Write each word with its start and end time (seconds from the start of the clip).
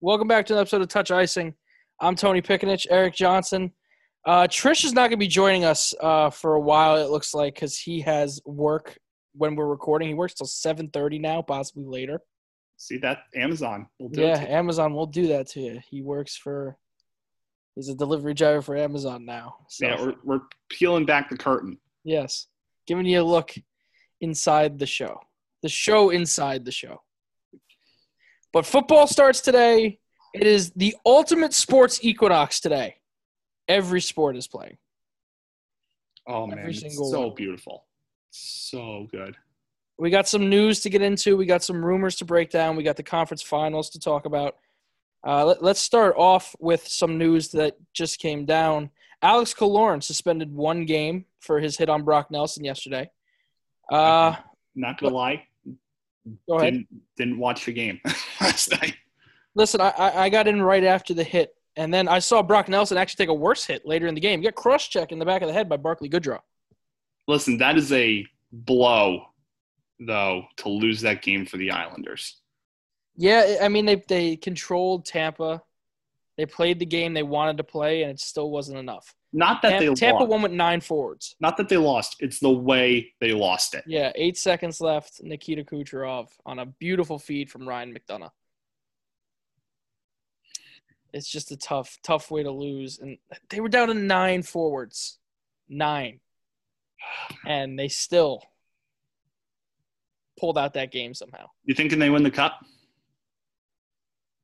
Welcome 0.00 0.28
back 0.28 0.46
to 0.46 0.54
an 0.54 0.60
episode 0.60 0.80
of 0.80 0.86
Touch 0.86 1.10
Icing. 1.10 1.54
I'm 2.00 2.14
Tony 2.14 2.40
Pickenich, 2.40 2.86
Eric 2.88 3.14
Johnson. 3.14 3.72
Uh, 4.24 4.46
Trish 4.46 4.84
is 4.84 4.92
not 4.92 5.02
going 5.02 5.10
to 5.12 5.16
be 5.16 5.26
joining 5.26 5.64
us 5.64 5.92
uh, 6.00 6.30
for 6.30 6.54
a 6.54 6.60
while. 6.60 6.96
It 6.96 7.10
looks 7.10 7.34
like 7.34 7.54
because 7.54 7.76
he 7.76 8.00
has 8.02 8.40
work 8.46 8.96
when 9.34 9.56
we're 9.56 9.66
recording. 9.66 10.06
He 10.06 10.14
works 10.14 10.34
till 10.34 10.46
7:30 10.46 11.20
now, 11.20 11.42
possibly 11.42 11.84
later. 11.84 12.20
See 12.76 12.98
that 12.98 13.22
Amazon 13.34 13.88
will 13.98 14.10
do 14.10 14.20
yeah, 14.20 14.40
it. 14.40 14.48
Amazon 14.50 14.94
will 14.94 15.06
do 15.06 15.26
that 15.28 15.48
to 15.48 15.60
you. 15.60 15.80
He 15.90 16.00
works 16.00 16.36
for. 16.36 16.76
He's 17.74 17.88
a 17.88 17.94
delivery 17.94 18.34
driver 18.34 18.62
for 18.62 18.76
Amazon 18.76 19.24
now. 19.24 19.56
So 19.68 19.86
Yeah, 19.86 20.00
we're, 20.00 20.14
we're 20.22 20.40
peeling 20.68 21.06
back 21.06 21.28
the 21.28 21.36
curtain. 21.36 21.78
yes, 22.04 22.46
giving 22.86 23.06
you 23.06 23.20
a 23.20 23.24
look 23.24 23.52
inside 24.20 24.78
the 24.78 24.86
show. 24.86 25.18
The 25.62 25.68
show 25.68 26.10
inside 26.10 26.64
the 26.64 26.72
show. 26.72 27.00
But 28.52 28.66
football 28.66 29.06
starts 29.06 29.40
today. 29.40 29.98
It 30.34 30.46
is 30.46 30.70
the 30.72 30.94
ultimate 31.04 31.54
sports 31.54 32.00
equinox 32.02 32.60
today. 32.60 32.96
Every 33.66 34.00
sport 34.00 34.36
is 34.36 34.46
playing. 34.46 34.78
Oh 36.26 36.46
man, 36.46 36.58
Every 36.58 36.70
it's 36.72 36.80
single 36.80 37.10
so 37.10 37.26
one. 37.28 37.34
beautiful, 37.34 37.84
so 38.30 39.06
good. 39.10 39.36
We 39.98 40.10
got 40.10 40.28
some 40.28 40.48
news 40.48 40.80
to 40.80 40.90
get 40.90 41.02
into. 41.02 41.36
We 41.36 41.46
got 41.46 41.62
some 41.64 41.84
rumors 41.84 42.16
to 42.16 42.24
break 42.24 42.50
down. 42.50 42.76
We 42.76 42.82
got 42.82 42.96
the 42.96 43.02
conference 43.02 43.42
finals 43.42 43.90
to 43.90 43.98
talk 43.98 44.26
about. 44.26 44.56
Uh, 45.26 45.44
let, 45.44 45.62
let's 45.62 45.80
start 45.80 46.14
off 46.16 46.54
with 46.60 46.86
some 46.86 47.18
news 47.18 47.48
that 47.48 47.76
just 47.92 48.20
came 48.20 48.44
down. 48.44 48.90
Alex 49.22 49.52
Killorn 49.52 50.02
suspended 50.02 50.54
one 50.54 50.84
game 50.84 51.24
for 51.40 51.58
his 51.58 51.76
hit 51.76 51.88
on 51.88 52.04
Brock 52.04 52.30
Nelson 52.30 52.64
yesterday. 52.64 53.10
Uh, 53.90 54.36
Not 54.76 54.98
gonna 55.00 55.14
lie, 55.14 55.47
go 56.48 56.58
ahead. 56.58 56.74
didn't 56.74 56.88
didn't 57.16 57.38
watch 57.38 57.64
the 57.64 57.72
game 57.72 58.00
last 58.40 58.70
night. 58.70 58.96
Listen, 59.54 59.80
I, 59.80 59.92
I 59.98 60.28
got 60.28 60.46
in 60.46 60.62
right 60.62 60.84
after 60.84 61.14
the 61.14 61.24
hit, 61.24 61.54
and 61.76 61.92
then 61.92 62.06
I 62.08 62.18
saw 62.18 62.42
Brock 62.42 62.68
Nelson 62.68 62.96
actually 62.96 63.24
take 63.24 63.30
a 63.30 63.34
worse 63.34 63.64
hit 63.64 63.86
later 63.86 64.06
in 64.06 64.14
the 64.14 64.20
game. 64.20 64.40
He 64.40 64.44
got 64.44 64.54
cross 64.54 64.86
check 64.86 65.10
in 65.10 65.18
the 65.18 65.24
back 65.24 65.42
of 65.42 65.48
the 65.48 65.54
head 65.54 65.68
by 65.68 65.76
Barclay 65.76 66.08
Goodrow. 66.08 66.40
Listen, 67.26 67.58
that 67.58 67.76
is 67.76 67.92
a 67.92 68.24
blow, 68.52 69.22
though, 70.00 70.44
to 70.58 70.68
lose 70.68 71.00
that 71.02 71.22
game 71.22 71.44
for 71.44 71.56
the 71.56 71.70
Islanders. 71.70 72.40
Yeah, 73.16 73.56
I 73.60 73.68
mean 73.68 73.84
they 73.84 74.02
they 74.08 74.36
controlled 74.36 75.04
Tampa. 75.04 75.62
They 76.36 76.46
played 76.46 76.78
the 76.78 76.86
game 76.86 77.14
they 77.14 77.24
wanted 77.24 77.56
to 77.56 77.64
play, 77.64 78.02
and 78.02 78.12
it 78.12 78.20
still 78.20 78.50
wasn't 78.50 78.78
enough. 78.78 79.14
Not 79.32 79.60
that 79.62 79.70
Tampa, 79.70 79.82
they 79.82 79.88
lost. 79.90 80.00
Tampa 80.00 80.24
won 80.24 80.42
with 80.42 80.52
nine 80.52 80.80
forwards. 80.80 81.36
Not 81.38 81.56
that 81.58 81.68
they 81.68 81.76
lost. 81.76 82.16
It's 82.20 82.40
the 82.40 82.50
way 82.50 83.12
they 83.20 83.32
lost 83.32 83.74
it. 83.74 83.84
Yeah, 83.86 84.10
eight 84.14 84.38
seconds 84.38 84.80
left. 84.80 85.22
Nikita 85.22 85.64
Kucherov 85.64 86.28
on 86.46 86.58
a 86.58 86.66
beautiful 86.66 87.18
feed 87.18 87.50
from 87.50 87.68
Ryan 87.68 87.94
McDonagh. 87.94 88.30
It's 91.12 91.28
just 91.28 91.50
a 91.50 91.56
tough, 91.56 91.98
tough 92.02 92.30
way 92.30 92.42
to 92.42 92.50
lose, 92.50 92.98
and 92.98 93.16
they 93.48 93.60
were 93.60 93.68
down 93.68 93.88
to 93.88 93.94
nine 93.94 94.42
forwards, 94.42 95.18
nine, 95.68 96.20
and 97.46 97.78
they 97.78 97.88
still 97.88 98.42
pulled 100.38 100.58
out 100.58 100.74
that 100.74 100.92
game 100.92 101.14
somehow. 101.14 101.46
You 101.64 101.74
thinking 101.74 101.98
they 101.98 102.10
win 102.10 102.22
the 102.22 102.30
cup? 102.30 102.60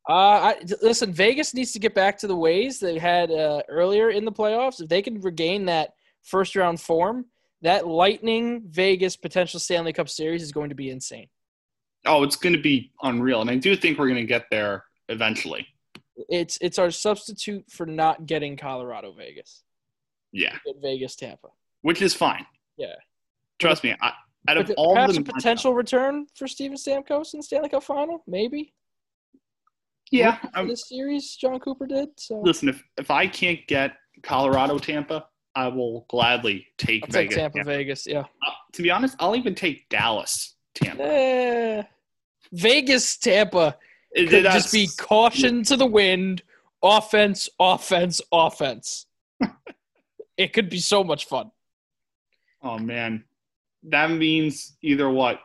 Uh, 0.08 0.12
I, 0.12 0.56
listen, 0.82 1.12
Vegas 1.12 1.54
needs 1.54 1.72
to 1.72 1.78
get 1.78 1.94
back 1.94 2.18
to 2.18 2.26
the 2.26 2.36
ways 2.36 2.78
they 2.78 2.98
had 2.98 3.30
uh, 3.30 3.62
earlier 3.68 4.10
in 4.10 4.24
the 4.24 4.32
playoffs. 4.32 4.80
If 4.80 4.88
they 4.88 5.00
can 5.00 5.20
regain 5.20 5.64
that 5.66 5.94
first 6.22 6.54
round 6.56 6.80
form, 6.80 7.26
that 7.62 7.86
Lightning 7.86 8.62
Vegas 8.68 9.16
potential 9.16 9.58
Stanley 9.58 9.94
Cup 9.94 10.10
series 10.10 10.42
is 10.42 10.52
going 10.52 10.68
to 10.68 10.74
be 10.74 10.90
insane. 10.90 11.28
Oh, 12.04 12.22
it's 12.22 12.36
going 12.36 12.52
to 12.52 12.60
be 12.60 12.92
unreal, 13.02 13.40
and 13.40 13.48
I 13.48 13.56
do 13.56 13.74
think 13.74 13.98
we're 13.98 14.08
going 14.08 14.20
to 14.20 14.26
get 14.26 14.44
there 14.50 14.84
eventually. 15.08 15.66
It's 16.28 16.58
it's 16.60 16.78
our 16.78 16.90
substitute 16.90 17.64
for 17.70 17.86
not 17.86 18.26
getting 18.26 18.58
Colorado 18.58 19.12
Vegas. 19.12 19.62
Yeah, 20.32 20.54
Get 20.66 20.76
Vegas 20.82 21.16
Tampa. 21.16 21.48
which 21.80 22.02
is 22.02 22.12
fine. 22.12 22.44
Yeah. 22.76 22.94
Trust 23.58 23.84
me. 23.84 23.94
I, 24.02 24.12
out 24.48 24.58
of 24.58 24.66
But 24.66 24.74
all 24.76 24.94
the 24.94 25.20
a 25.20 25.22
potential 25.22 25.74
return 25.74 26.26
for 26.34 26.46
Steven 26.46 26.76
Stamkos 26.76 27.32
in 27.34 27.40
Stanley 27.40 27.70
Cup 27.70 27.82
final, 27.82 28.22
maybe. 28.26 28.74
Yeah. 30.18 30.38
I'm- 30.54 30.68
this 30.68 30.88
series 30.88 31.34
Jon 31.36 31.58
Cooper 31.60 31.86
did. 31.86 32.08
So 32.18 32.40
listen, 32.40 32.68
if 32.68 32.82
if 32.98 33.10
I 33.10 33.26
can't 33.26 33.60
get 33.66 33.96
Colorado 34.22 34.78
Tampa, 34.78 35.26
I 35.54 35.68
will 35.68 36.06
gladly 36.08 36.66
take 36.78 37.04
I'll 37.04 37.08
take 37.08 37.30
Vegas. 37.30 37.36
Tampa 37.36 37.58
Tampa. 37.58 37.70
Vegas. 37.70 38.06
Yeah. 38.06 38.20
Uh, 38.20 38.50
to 38.72 38.82
be 38.82 38.90
honest, 38.90 39.16
I'll 39.20 39.36
even 39.36 39.54
take 39.54 39.88
Dallas 39.88 40.54
Tampa. 40.74 41.02
Eh, 41.02 41.82
Vegas 42.52 43.16
Tampa. 43.16 43.76
It- 44.12 44.30
could 44.30 44.44
just 44.44 44.72
be 44.72 44.88
caution 44.96 45.64
to 45.64 45.76
the 45.76 45.86
wind, 45.86 46.42
offense, 46.82 47.48
offense, 47.58 48.20
offense. 48.30 49.06
it 50.36 50.52
could 50.52 50.68
be 50.68 50.78
so 50.78 51.02
much 51.02 51.24
fun. 51.26 51.50
Oh 52.62 52.78
man, 52.78 53.24
that 53.82 54.10
means 54.10 54.76
either 54.82 55.10
what 55.10 55.40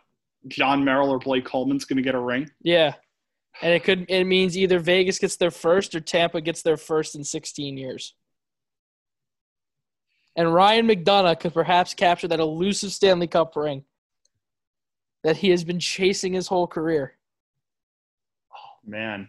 Jon 0.47 0.83
Merrill 0.85 1.09
or 1.09 1.19
Blake 1.19 1.45
Coleman's 1.45 1.85
going 1.85 1.97
to 1.97 2.03
get 2.03 2.15
a 2.15 2.19
ring. 2.19 2.49
Yeah. 2.61 2.93
And 3.61 3.73
it 3.73 3.83
could 3.83 4.05
it 4.09 4.23
means 4.25 4.57
either 4.57 4.79
Vegas 4.79 5.19
gets 5.19 5.35
their 5.35 5.51
first 5.51 5.93
or 5.93 5.99
Tampa 5.99 6.41
gets 6.41 6.61
their 6.61 6.77
first 6.77 7.15
in 7.15 7.23
16 7.23 7.77
years. 7.77 8.13
And 10.35 10.53
Ryan 10.53 10.87
McDonagh 10.87 11.39
could 11.39 11.53
perhaps 11.53 11.93
capture 11.93 12.27
that 12.29 12.39
elusive 12.39 12.91
Stanley 12.91 13.27
Cup 13.27 13.55
ring 13.55 13.83
that 15.23 15.37
he 15.37 15.49
has 15.49 15.63
been 15.63 15.79
chasing 15.79 16.33
his 16.33 16.47
whole 16.47 16.67
career. 16.67 17.17
Oh, 18.53 18.79
man, 18.85 19.27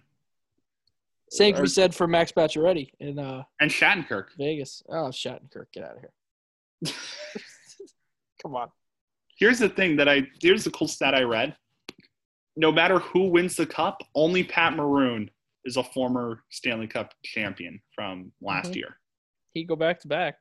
Same 1.31 1.55
can 1.55 1.65
be 1.65 1.69
said 1.69 1.95
for 1.95 2.07
Max 2.07 2.31
Pacioretty 2.31 2.91
in 3.01 3.19
uh, 3.19 3.43
and 3.61 3.71
Shattenkirk. 3.71 4.27
Vegas. 4.39 4.85
Oh, 4.89 5.09
Shattenkirk, 5.09 5.67
get 5.73 5.85
out 5.85 5.97
of 5.97 6.01
here. 6.01 6.93
Come 8.43 8.55
on. 8.55 8.69
Here's 9.37 9.59
the 9.59 9.69
thing 9.69 9.97
that 9.97 10.09
I 10.09 10.27
here's 10.41 10.65
the 10.65 10.71
cool 10.71 10.89
stat 10.89 11.15
I 11.15 11.23
read. 11.23 11.57
No 12.57 12.73
matter 12.73 12.99
who 12.99 13.29
wins 13.31 13.57
the 13.57 13.67
cup, 13.67 14.03
only 14.15 14.45
Pat 14.45 14.75
Maroon 14.75 15.31
is 15.65 15.77
a 15.77 15.83
former 15.83 16.43
Stanley 16.51 16.87
Cup 16.87 17.15
champion 17.25 17.81
from 17.95 18.33
last 18.41 18.73
Mhm. 18.73 18.77
year. 18.77 18.99
He 19.55 19.65
go 19.65 19.77
back 19.77 20.01
to 20.01 20.09
back. 20.09 20.39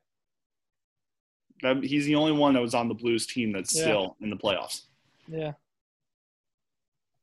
That, 1.62 1.84
he's 1.84 2.06
the 2.06 2.16
only 2.16 2.32
one 2.32 2.54
that 2.54 2.62
was 2.62 2.74
on 2.74 2.88
the 2.88 2.94
Blues 2.94 3.28
team 3.28 3.52
that's 3.52 3.76
Yeah. 3.76 3.82
still 3.84 4.18
in 4.22 4.30
the 4.30 4.38
playoffs. 4.38 4.86
Yeah. 5.28 5.54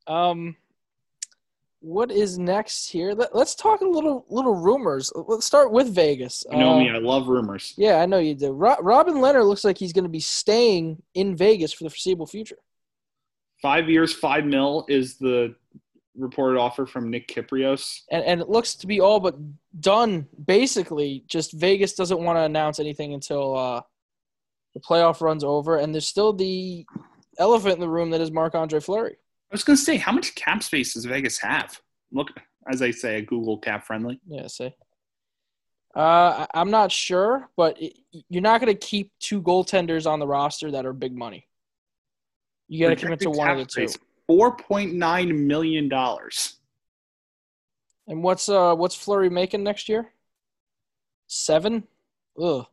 Um, 0.06 0.56
what 1.80 2.10
is 2.10 2.38
next 2.38 2.90
here? 2.90 3.12
Let, 3.12 3.34
let's 3.34 3.54
talk 3.54 3.80
a 3.80 3.84
little 3.88 4.24
little 4.28 4.54
rumors. 4.54 5.10
Let's 5.14 5.46
start 5.46 5.72
with 5.72 5.88
Vegas. 5.94 6.44
You 6.50 6.58
know 6.58 6.74
Uh, 6.74 6.78
me, 6.78 6.90
I 6.90 6.98
love 6.98 7.28
rumors. 7.28 7.74
Yeah, 7.76 7.96
I 8.00 8.06
know 8.06 8.18
you 8.18 8.34
do. 8.34 8.52
Ro- 8.52 8.76
Robin 8.80 9.14
Lehner 9.14 9.46
looks 9.46 9.64
like 9.64 9.78
he's 9.78 9.92
going 9.92 10.04
to 10.04 10.10
be 10.10 10.20
staying 10.20 11.02
in 11.14 11.34
Vegas 11.34 11.72
for 11.72 11.84
the 11.84 11.90
foreseeable 11.90 12.26
future. 12.26 12.58
Five 13.62 13.88
years, 13.88 14.12
five 14.12 14.44
mil 14.44 14.84
is 14.88 15.16
the 15.18 15.54
reported 16.16 16.58
offer 16.58 16.86
from 16.86 17.10
Nick 17.10 17.28
Kypreos. 17.28 18.00
And, 18.10 18.24
and 18.24 18.40
it 18.40 18.48
looks 18.48 18.74
to 18.76 18.86
be 18.86 19.00
all 19.00 19.20
but 19.20 19.36
done, 19.80 20.26
basically. 20.46 21.24
Just 21.28 21.52
Vegas 21.52 21.94
doesn't 21.94 22.20
want 22.20 22.36
to 22.38 22.42
announce 22.42 22.78
anything 22.78 23.14
until 23.14 23.56
uh, 23.56 23.80
the 24.74 24.80
playoff 24.80 25.20
runs 25.20 25.44
over. 25.44 25.78
And 25.78 25.94
there's 25.94 26.06
still 26.06 26.32
the 26.32 26.86
elephant 27.38 27.74
in 27.74 27.80
the 27.80 27.88
room 27.88 28.10
that 28.10 28.20
is 28.20 28.30
Marc 28.30 28.54
Andre 28.54 28.80
Fleury. 28.80 29.16
I 29.50 29.54
was 29.54 29.64
going 29.64 29.76
to 29.76 29.82
say, 29.82 29.96
how 29.96 30.12
much 30.12 30.34
cap 30.34 30.62
space 30.62 30.94
does 30.94 31.04
Vegas 31.04 31.38
have? 31.38 31.80
Look, 32.12 32.28
as 32.70 32.82
I 32.82 32.90
say, 32.90 33.16
a 33.16 33.22
Google 33.22 33.58
cap 33.58 33.84
friendly. 33.86 34.20
Yeah, 34.26 34.46
see. 34.48 34.74
Uh, 35.94 35.98
I- 35.98 36.48
I'm 36.54 36.70
not 36.70 36.92
sure, 36.92 37.48
but 37.56 37.80
it, 37.80 37.94
you're 38.28 38.42
not 38.42 38.60
going 38.60 38.72
to 38.74 38.78
keep 38.86 39.12
two 39.20 39.40
goaltenders 39.40 40.10
on 40.10 40.18
the 40.18 40.26
roster 40.26 40.70
that 40.70 40.84
are 40.84 40.92
big 40.92 41.16
money. 41.16 41.45
You 42.68 42.86
got 42.86 42.90
to 42.90 42.96
commit 42.96 43.20
to 43.20 43.30
one 43.30 43.50
of 43.50 43.58
the 43.58 43.64
two. 43.66 43.88
Four 44.26 44.56
point 44.56 44.94
nine 44.94 45.46
million 45.46 45.88
dollars. 45.88 46.56
And 48.08 48.22
what's 48.22 48.48
uh 48.48 48.74
what's 48.74 48.94
Fleury 48.94 49.30
making 49.30 49.62
next 49.62 49.88
year? 49.88 50.12
Seven. 51.28 51.84
Ugh. 52.40 52.66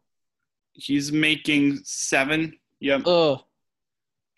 He's 0.73 1.11
making 1.11 1.79
seven. 1.83 2.57
Yep. 2.79 3.05
Ugh. 3.05 3.39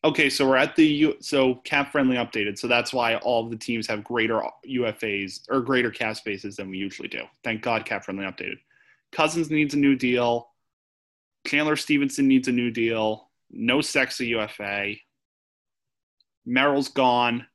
Okay, 0.04 0.30
so 0.30 0.48
we're 0.48 0.57
at 0.57 0.75
the 0.75 0.86
U- 0.86 1.18
so 1.19 1.56
cap 1.63 1.92
friendly 1.92 2.16
updated. 2.16 2.60
So 2.60 2.68
that's 2.68 2.94
why 2.94 3.16
all 3.16 3.44
of 3.44 3.50
the 3.50 3.57
teams 3.57 3.88
have 3.88 4.04
greater 4.04 4.42
UFAs 4.68 5.42
or 5.50 5.62
greater 5.62 5.90
cap 5.90 6.16
spaces 6.16 6.57
than 6.57 6.69
we 6.69 6.78
usually 6.78 7.07
do. 7.07 7.24
Thank 7.44 7.63
God, 7.63 7.86
cap 7.86 8.06
friendly 8.06 8.25
updated. 8.25 8.60
Cousins 9.12 9.50
needs 9.50 9.74
a 9.74 9.78
new 9.78 9.96
deal. 9.96 10.50
Chandler 11.48 11.75
Stephenson 11.75 12.28
needs 12.28 12.48
a 12.48 12.52
new 12.52 12.69
deal. 12.69 13.31
No 13.50 13.81
sexy 13.81 14.28
UFA. 14.28 14.96
Merrill's 16.45 16.89
gone. 16.89 17.45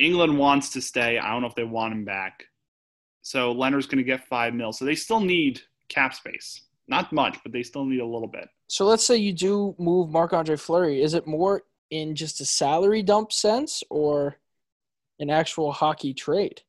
Engelland 0.00 0.36
wants 0.36 0.70
to 0.70 0.80
stay. 0.80 1.18
I 1.18 1.30
don't 1.30 1.42
know 1.42 1.48
if 1.48 1.54
they 1.54 1.64
want 1.64 1.92
him 1.94 2.04
back. 2.04 2.44
So 3.22 3.54
Lehner's 3.54 3.86
going 3.86 3.98
to 3.98 4.04
get 4.04 4.26
five 4.26 4.52
mil. 4.54 4.72
So 4.72 4.84
they 4.84 4.94
still 4.94 5.20
need 5.20 5.60
cap 5.88 6.14
space. 6.14 6.62
Not 6.88 7.12
much, 7.12 7.38
but 7.42 7.52
they 7.52 7.62
still 7.62 7.84
need 7.84 8.00
a 8.00 8.06
little 8.06 8.26
bit. 8.28 8.48
So 8.66 8.84
let's 8.86 9.04
say 9.04 9.16
you 9.16 9.32
do 9.32 9.74
move 9.78 10.10
Marc 10.10 10.32
Andre 10.32 10.56
Fleury. 10.56 11.02
Is 11.02 11.14
it 11.14 11.26
more 11.26 11.62
in 11.90 12.14
just 12.14 12.40
a 12.40 12.44
salary 12.44 13.02
dump 13.02 13.32
sense 13.32 13.84
or 13.90 14.36
an 15.20 15.30
actual 15.30 15.70
hockey 15.72 16.12
trade? 16.12 16.62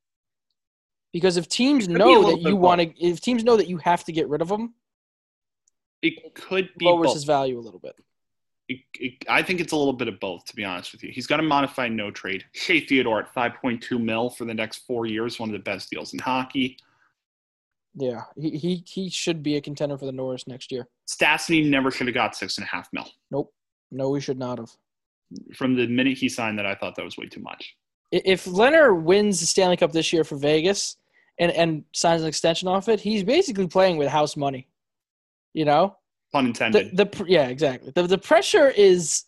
Because 1.12 1.38
if 1.38 1.48
teams 1.48 1.88
Could 1.88 1.96
be 1.96 2.02
a 2.02 2.06
know 2.06 2.30
that 2.32 2.42
you 2.42 2.56
want 2.56 2.82
to, 2.82 2.88
if 3.04 3.22
teams 3.22 3.44
know 3.44 3.58
that 3.58 3.68
you 3.68 3.78
have 3.78 4.04
to 4.06 4.12
get 4.12 4.28
rid 4.30 4.42
of 4.42 4.48
them, 4.48 4.74
It 6.02 6.36
could 6.36 6.70
be 6.78 6.86
lowers 6.86 7.08
both. 7.08 7.16
his 7.16 7.24
value 7.24 7.58
a 7.58 7.62
little 7.62 7.80
bit. 7.80 7.96
It, 8.70 8.80
it, 8.96 9.26
I 9.30 9.42
think 9.44 9.60
it's 9.60 9.74
a 9.74 9.76
little 9.76 9.94
bit 9.94 10.08
of 10.08 10.20
both, 10.20 10.46
to 10.46 10.56
be 10.56 10.64
honest 10.64 10.94
with 10.94 11.04
you. 11.04 11.12
He's 11.12 11.28
got 11.28 11.40
a 11.40 11.44
modified 11.44 11.92
no 11.92 12.12
trade. 12.12 12.46
Shea 12.54 12.80
Theodore 12.80 13.20
at 13.20 13.34
5.2 13.34 14.02
mil 14.02 14.30
for 14.30 14.46
the 14.46 14.54
next 14.54 14.86
four 14.88 15.06
years, 15.06 15.40
one 15.40 15.50
of 15.50 15.54
the 15.54 15.60
best 15.60 15.90
deals 15.90 16.14
in 16.14 16.20
hockey. 16.20 16.78
Yeah, 17.96 18.24
he 18.36 18.52
he 18.58 18.84
he 18.88 19.10
should 19.10 19.44
be 19.44 19.56
a 19.58 19.62
contender 19.62 19.98
for 19.98 20.06
the 20.06 20.12
Norris 20.12 20.48
next 20.48 20.72
year. 20.72 20.88
Stastny 21.08 21.70
never 21.70 21.92
should 21.92 22.08
have 22.08 22.16
got 22.16 22.36
six 22.36 22.58
and 22.58 22.66
a 22.66 22.68
half 22.68 22.90
mil. 22.92 23.08
Nope. 23.30 23.54
No, 23.92 24.14
he 24.16 24.22
should 24.22 24.40
not 24.40 24.58
have. 24.58 24.72
From 25.56 25.76
the 25.76 25.88
minute 25.88 26.18
he 26.18 26.28
signed 26.28 26.58
that, 26.58 26.66
I 26.66 26.74
thought 26.74 26.96
that 26.96 27.06
was 27.06 27.18
way 27.18 27.28
too 27.28 27.42
much. 27.42 27.76
If 28.12 28.46
Lehner 28.46 29.00
wins 29.00 29.40
the 29.40 29.46
Stanley 29.46 29.78
Cup 29.78 29.92
this 29.92 30.12
year 30.12 30.24
for 30.24 30.38
Vegas 30.38 30.98
and 31.40 31.52
and 31.52 31.84
signs 31.94 32.24
an 32.24 32.28
extension 32.28 32.68
off 32.68 32.90
it, 32.90 33.00
he's 33.00 33.24
basically 33.24 33.68
playing 33.68 33.98
with 33.98 34.08
house 34.08 34.36
money. 34.36 34.68
You 35.54 35.66
know, 35.66 35.96
Pun 36.34 36.46
the 36.46 36.48
intended. 36.50 36.98
the 36.98 37.06
pr- 37.06 37.28
yeah, 37.28 37.48
exactly. 37.48 37.92
The 37.94 38.04
the 38.08 38.18
pressure 38.18 38.70
is 38.70 39.26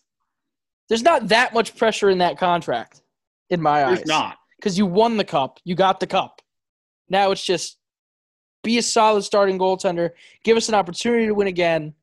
there's 0.88 1.02
not 1.02 1.28
that 1.28 1.54
much 1.54 1.76
pressure 1.76 2.10
in 2.10 2.18
that 2.18 2.36
contract, 2.36 3.02
in 3.48 3.62
my 3.62 3.84
eyes. 3.84 3.98
There's 3.98 4.08
not. 4.08 4.38
because 4.58 4.76
you 4.76 4.86
won 4.86 5.16
the 5.16 5.24
cup, 5.24 5.60
you 5.64 5.76
got 5.76 6.00
the 6.00 6.06
cup. 6.06 6.42
Now 7.08 7.30
it's 7.30 7.44
just 7.44 7.78
be 8.64 8.78
a 8.78 8.82
solid 8.82 9.22
starting 9.22 9.58
goaltender, 9.58 10.10
give 10.42 10.56
us 10.56 10.68
an 10.68 10.74
opportunity 10.74 11.26
to 11.26 11.34
win 11.34 11.46
again. 11.46 11.94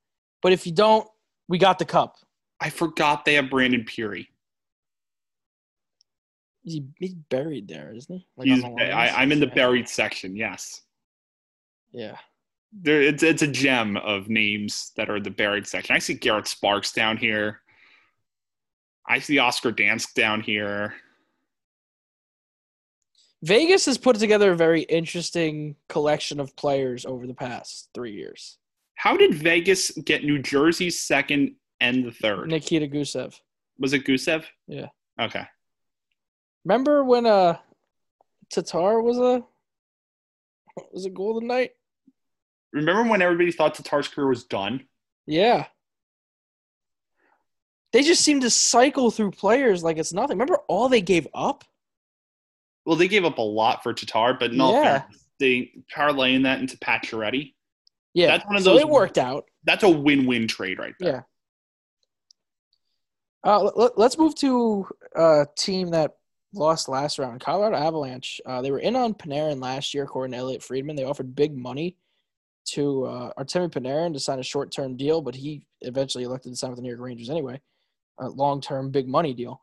But 0.42 0.54
if 0.54 0.66
you 0.66 0.72
don't, 0.72 1.06
we 1.50 1.58
got 1.58 1.80
the 1.80 1.86
cup. 1.86 2.16
I 2.62 2.70
forgot 2.70 3.26
they 3.26 3.34
have 3.34 3.50
Brandon 3.50 3.84
Pirri. 3.84 4.28
He, 6.64 6.86
he's 6.98 7.14
buried 7.14 7.68
there, 7.68 7.94
isn't 7.94 8.16
he? 8.16 8.26
Like 8.38 8.48
He's, 8.48 8.62
the? 8.62 8.96
I, 8.96 9.22
I'm 9.22 9.34
in 9.34 9.42
the 9.42 9.48
buried 9.48 9.90
section. 9.90 10.38
Yes, 10.38 10.82
Yeah. 11.92 12.16
There, 12.82 13.02
it's 13.02 13.24
it's 13.24 13.42
a 13.42 13.48
gem 13.48 13.98
of 13.98 14.30
names 14.30 14.92
that 14.96 15.10
are 15.10 15.20
the 15.20 15.30
buried 15.30 15.68
section. 15.68 15.96
I 15.96 16.00
see 16.00 16.14
Garrett 16.14 16.48
Sparks 16.48 16.92
down 16.92 17.18
here. 17.18 17.62
I 19.08 19.20
see 19.20 19.38
Oscar 19.38 19.72
Dansk 19.72 20.14
down 20.14 20.42
here. 20.42 20.96
Vegas 23.44 23.86
has 23.86 23.98
put 23.98 24.16
together 24.18 24.54
a 24.54 24.56
very 24.56 24.84
interesting 24.84 25.76
collection 25.90 26.40
of 26.40 26.56
players 26.56 27.06
over 27.06 27.28
the 27.28 27.34
past 27.34 27.90
three 27.94 28.14
years. 28.14 28.58
How 28.96 29.18
did 29.18 29.34
Vegas 29.34 29.92
get 30.06 30.24
New 30.24 30.40
Jersey's 30.40 31.02
second 31.02 31.56
and 31.82 32.06
the 32.06 32.12
third? 32.12 32.50
Nikita 32.50 32.88
Gusev. 32.88 33.38
Was 33.78 33.92
it 33.92 34.06
Gusev? 34.06 34.46
Yeah. 34.68 34.88
Okay. 35.20 35.44
Remember 36.64 37.04
when 37.04 37.26
uh 37.26 37.58
Tatar 38.50 39.02
was 39.02 39.18
a 39.18 39.44
was 40.92 41.06
a 41.06 41.10
Golden 41.10 41.48
Knight? 41.50 41.72
Remember 42.74 43.10
when 43.10 43.22
everybody 43.22 43.52
thought 43.52 43.76
Tatar's 43.76 44.08
career 44.08 44.28
was 44.28 44.44
done? 44.44 44.86
Yeah. 45.28 45.68
They 47.92 48.02
just 48.02 48.24
seem 48.26 48.42
to 48.42 48.50
cycle 48.50 49.12
through 49.12 49.32
players 49.32 49.84
like 49.84 49.98
it's 49.98 50.12
nothing. 50.12 50.38
Remember 50.38 50.58
all 50.68 50.90
they 50.90 51.02
gave 51.02 51.28
up? 51.34 51.64
Well, 52.86 52.96
they 52.96 53.08
gave 53.08 53.24
up 53.24 53.38
a 53.38 53.42
lot 53.44 53.84
for 53.84 53.94
Tatar, 53.94 54.34
but 54.34 54.52
in 54.52 54.60
all 54.60 54.74
Yeah. 54.74 55.00
fairness, 55.02 55.24
they 55.40 55.72
parlaying 55.96 56.44
that 56.44 56.60
into 56.60 56.76
Pacioretty. 56.78 57.54
Yeah. 58.16 58.28
That's 58.28 58.46
one 58.48 58.56
of 58.56 58.64
so 58.64 58.72
those- 58.74 58.82
it 58.82 58.90
worked 58.90 59.20
out. 59.20 59.46
That's 59.64 59.84
a 59.84 59.90
win-win 59.90 60.48
trade 60.48 60.80
right 60.80 60.96
there. 61.00 61.28
Yeah. 63.44 63.52
Uh, 63.52 63.72
let, 63.76 63.98
us 64.00 64.18
move 64.18 64.34
to 64.36 64.88
a 65.16 65.46
team 65.58 65.90
that 65.90 66.16
lost 66.54 66.88
last 66.88 67.20
round, 67.20 67.42
Colorado 67.42 67.76
Avalanche. 67.76 68.40
Uh, 68.46 68.62
they 68.62 68.72
were 68.72 68.80
in 68.80 68.96
on 68.96 69.14
Panarin 69.14 69.62
last 69.62 69.94
year, 69.94 70.04
according 70.04 70.32
to 70.32 70.38
Elliotte 70.38 70.64
Friedman. 70.64 70.96
They 70.96 71.04
offered 71.04 71.36
big 71.36 71.56
money 71.56 71.98
to 72.66 73.06
uh, 73.06 73.34
Artemi 73.38 73.70
Panarin 73.70 74.14
to 74.14 74.20
sign 74.20 74.40
a 74.40 74.44
short-term 74.44 74.96
deal, 74.96 75.22
but 75.22 75.36
he 75.36 75.66
eventually 75.82 76.24
elected 76.24 76.52
to 76.52 76.56
sign 76.56 76.70
with 76.70 76.78
the 76.78 76.84
New 76.84 76.90
York 76.90 77.02
Rangers 77.02 77.30
anyway. 77.30 77.62
A 78.20 78.30
long-term, 78.30 78.92
big 78.92 79.08
money 79.08 79.34
deal. 79.34 79.62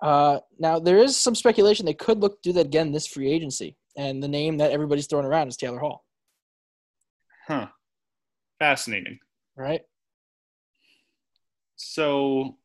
Uh, 0.00 0.40
now 0.58 0.78
there 0.78 0.98
is 0.98 1.16
some 1.16 1.34
speculation 1.34 1.86
they 1.86 1.94
could 1.94 2.18
look 2.18 2.42
do 2.42 2.52
that 2.52 2.66
again 2.66 2.92
this 2.92 3.06
free 3.06 3.30
agency, 3.30 3.76
and 3.96 4.22
the 4.22 4.28
name 4.28 4.58
that 4.58 4.72
everybody's 4.72 5.06
throwing 5.06 5.24
around 5.24 5.48
is 5.48 5.56
Taylor 5.56 5.78
Hall. 5.78 6.04
Huh. 7.46 7.68
Fascinating. 8.58 9.18
Right? 9.56 9.82
So, 11.76 12.56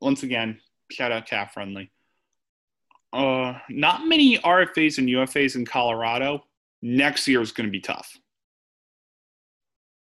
once 0.00 0.22
again, 0.22 0.60
shout 0.90 1.12
out 1.12 1.26
Cap 1.26 1.52
Friendly. 1.52 1.90
Uh, 3.12 3.54
not 3.68 4.06
many 4.06 4.38
RFAs 4.38 4.98
and 4.98 5.08
UFAs 5.08 5.56
in 5.56 5.64
Colorado. 5.64 6.44
Next 6.82 7.26
year 7.26 7.40
is 7.40 7.52
going 7.52 7.66
to 7.66 7.72
be 7.72 7.80
tough. 7.80 8.16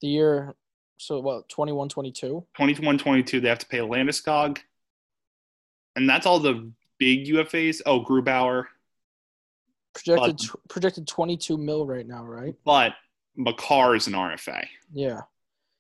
The 0.01 0.09
year, 0.09 0.55
so 0.99 1.21
what, 1.21 1.49
21 1.49 1.89
22? 1.89 2.45
21 2.57 2.99
22, 2.99 3.41
they 3.41 3.49
have 3.49 3.59
to 3.59 3.67
pay 3.67 3.79
Landeskog. 3.79 4.59
And 5.97 6.09
that's 6.09 6.27
all 6.27 6.39
the 6.39 6.71
big 6.99 7.27
UFAs. 7.27 7.81
Oh, 7.87 8.05
Grubauer. 8.05 8.65
Projected, 9.95 10.39
But- 10.53 10.69
projected 10.69 11.07
22 11.09 11.57
mil 11.57 11.87
right 11.87 12.07
now, 12.07 12.25
right? 12.25 12.55
But 12.65 12.93
Makar 13.37 13.97
is 13.97 14.07
an 14.07 14.13
RFA, 14.15 14.65
Yeah. 14.93 15.23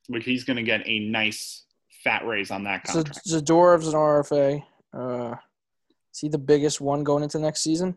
but 0.08 0.22
he's 0.22 0.44
going 0.44 0.56
to 0.56 0.62
get 0.62 0.82
a 0.86 0.98
nice 0.98 1.64
fat 2.02 2.26
raise 2.26 2.50
on 2.50 2.64
that 2.64 2.84
contract. 2.84 3.20
Zadorov's 3.28 3.88
an 3.88 3.94
RFA. 3.94 4.64
Uh, 4.92 5.36
is 6.12 6.20
he 6.20 6.28
the 6.28 6.38
biggest 6.38 6.80
one 6.80 7.04
going 7.04 7.22
into 7.22 7.38
next 7.38 7.60
season? 7.60 7.96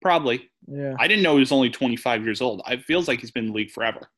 Probably. 0.00 0.50
Yeah. 0.66 0.94
I 0.98 1.08
didn't 1.08 1.22
know 1.22 1.34
he 1.34 1.40
was 1.40 1.52
only 1.52 1.70
25 1.70 2.24
years 2.24 2.40
old. 2.40 2.62
It 2.68 2.82
feels 2.84 3.08
like 3.08 3.20
he's 3.20 3.30
been 3.30 3.46
in 3.46 3.50
the 3.50 3.56
league 3.56 3.70
forever. 3.70 4.10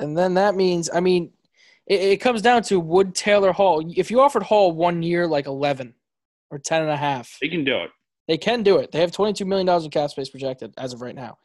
And 0.00 0.16
then 0.16 0.34
that 0.34 0.54
means, 0.54 0.90
I 0.92 1.00
mean, 1.00 1.30
it, 1.86 2.00
it 2.00 2.16
comes 2.18 2.42
down 2.42 2.62
to 2.64 2.80
would 2.80 3.14
Taylor 3.14 3.52
Hall, 3.52 3.84
if 3.96 4.10
you 4.10 4.20
offered 4.20 4.42
Hall 4.42 4.72
one 4.72 5.02
year 5.02 5.26
like 5.26 5.46
11 5.46 5.94
or 6.50 6.58
10 6.58 6.82
and 6.82 6.90
a 6.90 6.96
half, 6.96 7.38
They 7.40 7.48
can 7.48 7.64
do 7.64 7.78
it. 7.82 7.90
they 8.26 8.38
can 8.38 8.62
do 8.62 8.78
it. 8.78 8.90
They 8.92 9.00
have 9.00 9.12
$22 9.12 9.46
million 9.46 9.68
in 9.68 9.90
cap 9.90 10.10
space 10.10 10.30
projected 10.30 10.74
as 10.78 10.92
of 10.92 11.00
right 11.02 11.14
now. 11.14 11.38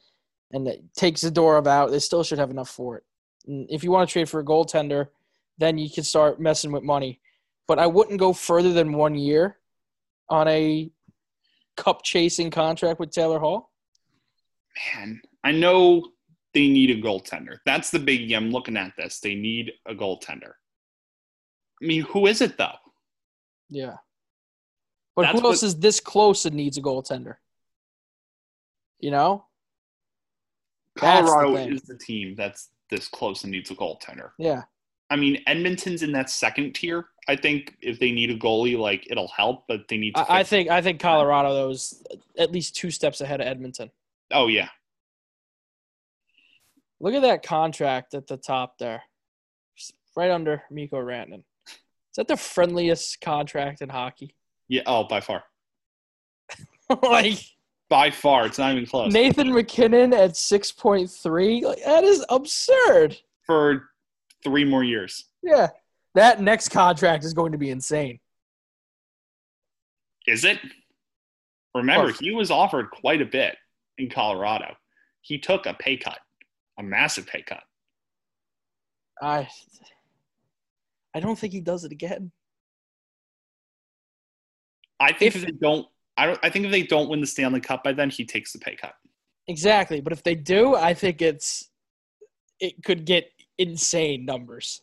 And 0.51 0.67
it 0.67 0.81
takes 0.95 1.23
Zadorov 1.23 1.67
out. 1.67 1.91
They 1.91 1.99
still 1.99 2.23
should 2.23 2.39
have 2.39 2.51
enough 2.51 2.69
for 2.69 2.97
it. 2.97 3.03
And 3.47 3.67
if 3.69 3.83
you 3.83 3.91
want 3.91 4.07
to 4.07 4.13
trade 4.13 4.29
for 4.29 4.39
a 4.39 4.43
goaltender, 4.45 5.07
then 5.57 5.77
you 5.77 5.89
can 5.89 6.03
start 6.03 6.39
messing 6.39 6.71
with 6.71 6.83
money. 6.83 7.19
But 7.67 7.79
I 7.79 7.87
wouldn't 7.87 8.19
go 8.19 8.31
further 8.33 8.73
than 8.73 8.93
one 8.93 9.15
year 9.15 9.57
on 10.29 10.47
a 10.47 10.89
cup 11.75 12.03
chasing 12.03 12.51
contract 12.51 12.99
with 12.99 13.11
Taylor 13.11 13.39
Hall. 13.39 13.71
Man, 14.95 15.21
I 15.43 15.51
know 15.51 16.09
they 16.55 16.67
need 16.67 16.89
a 16.89 16.99
goaltender. 16.99 17.57
That's 17.65 17.91
the 17.91 17.99
biggie. 17.99 18.35
I'm 18.35 18.49
looking 18.49 18.77
at 18.77 18.93
this. 18.97 19.19
They 19.19 19.35
need 19.35 19.73
a 19.85 19.93
goaltender. 19.93 20.53
I 21.81 21.85
mean, 21.85 22.01
who 22.03 22.25
is 22.25 22.41
it 22.41 22.57
though? 22.57 22.77
Yeah. 23.69 23.97
But 25.15 25.23
That's 25.23 25.39
who 25.39 25.45
else 25.47 25.61
what- 25.61 25.67
is 25.67 25.75
this 25.79 25.99
close 25.99 26.45
and 26.45 26.55
needs 26.55 26.77
a 26.77 26.81
goaltender? 26.81 27.35
You 28.99 29.11
know? 29.11 29.45
That's 30.95 31.29
the 31.29 31.35
Colorado 31.35 31.73
is 31.73 31.81
the 31.83 31.97
team 31.97 32.35
that's 32.35 32.69
this 32.89 33.09
close 33.09 33.43
and 33.43 33.51
needs 33.51 33.69
a 33.69 33.75
goaltender. 33.75 34.31
Yeah. 34.39 34.63
I 35.09 35.17
mean, 35.17 35.43
Edmonton's 35.45 36.03
in 36.03 36.13
that 36.13 36.29
second 36.29 36.73
tier. 36.73 37.07
I 37.27 37.35
think 37.35 37.75
if 37.81 37.99
they 37.99 38.11
need 38.11 38.31
a 38.31 38.37
goalie, 38.37 38.77
like 38.79 39.05
it'll 39.11 39.27
help, 39.27 39.65
but 39.67 39.87
they 39.89 39.97
need 39.97 40.15
to. 40.15 40.21
I, 40.21 40.39
I 40.39 40.43
think 40.43 40.69
I 40.69 40.81
think 40.81 40.99
Colorado 41.01 41.53
though 41.53 41.69
is 41.69 42.01
at 42.37 42.51
least 42.51 42.75
two 42.75 42.91
steps 42.91 43.19
ahead 43.19 43.41
of 43.41 43.47
Edmonton. 43.47 43.91
Oh 44.31 44.47
yeah, 44.47 44.69
Look 46.99 47.13
at 47.13 47.21
that 47.23 47.43
contract 47.43 48.13
at 48.13 48.27
the 48.27 48.37
top 48.37 48.77
there. 48.77 49.03
Right 50.15 50.31
under 50.31 50.63
Mikko 50.71 50.97
Rantanen. 50.97 51.43
Is 51.67 52.15
that 52.17 52.27
the 52.29 52.37
friendliest 52.37 53.19
contract 53.21 53.81
in 53.81 53.89
hockey? 53.89 54.35
yeah. 54.69 54.81
Oh, 54.85 55.03
by 55.03 55.19
far, 55.21 55.43
like 57.03 57.37
by 57.89 58.09
far, 58.09 58.45
it's 58.45 58.57
not 58.57 58.71
even 58.71 58.85
close. 58.85 59.11
Nathan 59.11 59.53
MacKinnon 59.53 60.13
at 60.13 60.31
6.3? 60.31 61.61
Like 61.63 61.83
that 61.83 62.03
is 62.05 62.25
absurd. 62.29 63.17
For 63.45 63.89
three 64.43 64.63
more 64.65 64.83
years, 64.83 65.25
Yeah. 65.43 65.67
That 66.15 66.41
next 66.41 66.69
contract 66.69 67.25
is 67.25 67.33
going 67.33 67.51
to 67.51 67.57
be 67.57 67.69
insane. 67.71 68.19
is 70.27 70.45
it? 70.45 70.59
Remember, 71.75 72.13
he 72.13 72.31
was 72.31 72.49
offered 72.51 72.89
quite 72.89 73.21
a 73.21 73.25
bit 73.25 73.57
in 73.97 74.09
Colorado. 74.09 74.73
He 75.21 75.37
took 75.37 75.65
a 75.65 75.73
pay 75.73 75.97
cut, 75.97 76.19
a 76.77 76.83
massive 76.83 77.27
pay 77.27 77.41
cut. 77.41 77.63
I 79.21 79.47
I 81.13 81.19
don't 81.21 81.37
think 81.39 81.53
he 81.53 81.61
does 81.61 81.83
it 81.85 81.91
again. 81.91 82.31
I 84.99 85.13
think 85.13 85.35
If- 85.35 85.35
if, 85.37 85.45
they 85.45 85.51
don't, 85.61 85.87
I 86.17 86.25
don't. 86.25 86.39
I 86.43 86.49
think 86.49 86.65
if 86.65 86.71
they 86.71 86.83
don't 86.83 87.09
win 87.09 87.21
the 87.21 87.27
Stanley 87.27 87.61
Cup 87.61 87.83
by 87.83 87.93
then, 87.93 88.09
he 88.09 88.25
takes 88.25 88.51
the 88.53 88.59
pay 88.59 88.75
cut. 88.75 88.95
Exactly, 89.47 90.01
but 90.01 90.11
if 90.13 90.23
they 90.23 90.35
do, 90.35 90.75
I 90.75 90.93
think 90.93 91.21
it's 91.21 91.69
it 92.59 92.83
could 92.83 93.05
get 93.05 93.31
insane 93.57 94.25
numbers. 94.25 94.81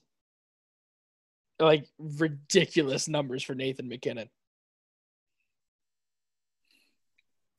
Like 1.58 1.88
ridiculous 1.98 3.08
numbers 3.08 3.42
for 3.42 3.54
Nathan 3.54 3.88
MacKinnon. 3.88 4.28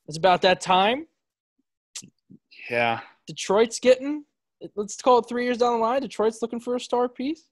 It's 0.07 0.17
about 0.17 0.41
that 0.41 0.59
time. 0.61 1.07
Yeah. 2.69 2.99
Detroit's 3.27 3.79
getting. 3.79 4.25
Let's 4.75 5.01
call 5.01 5.19
it 5.19 5.25
three 5.27 5.43
years 5.43 5.57
down 5.57 5.73
the 5.73 5.79
line. 5.79 6.01
Detroit's 6.01 6.41
looking 6.41 6.59
for 6.59 6.75
a 6.75 6.79
star 6.79 7.09
piece. 7.09 7.47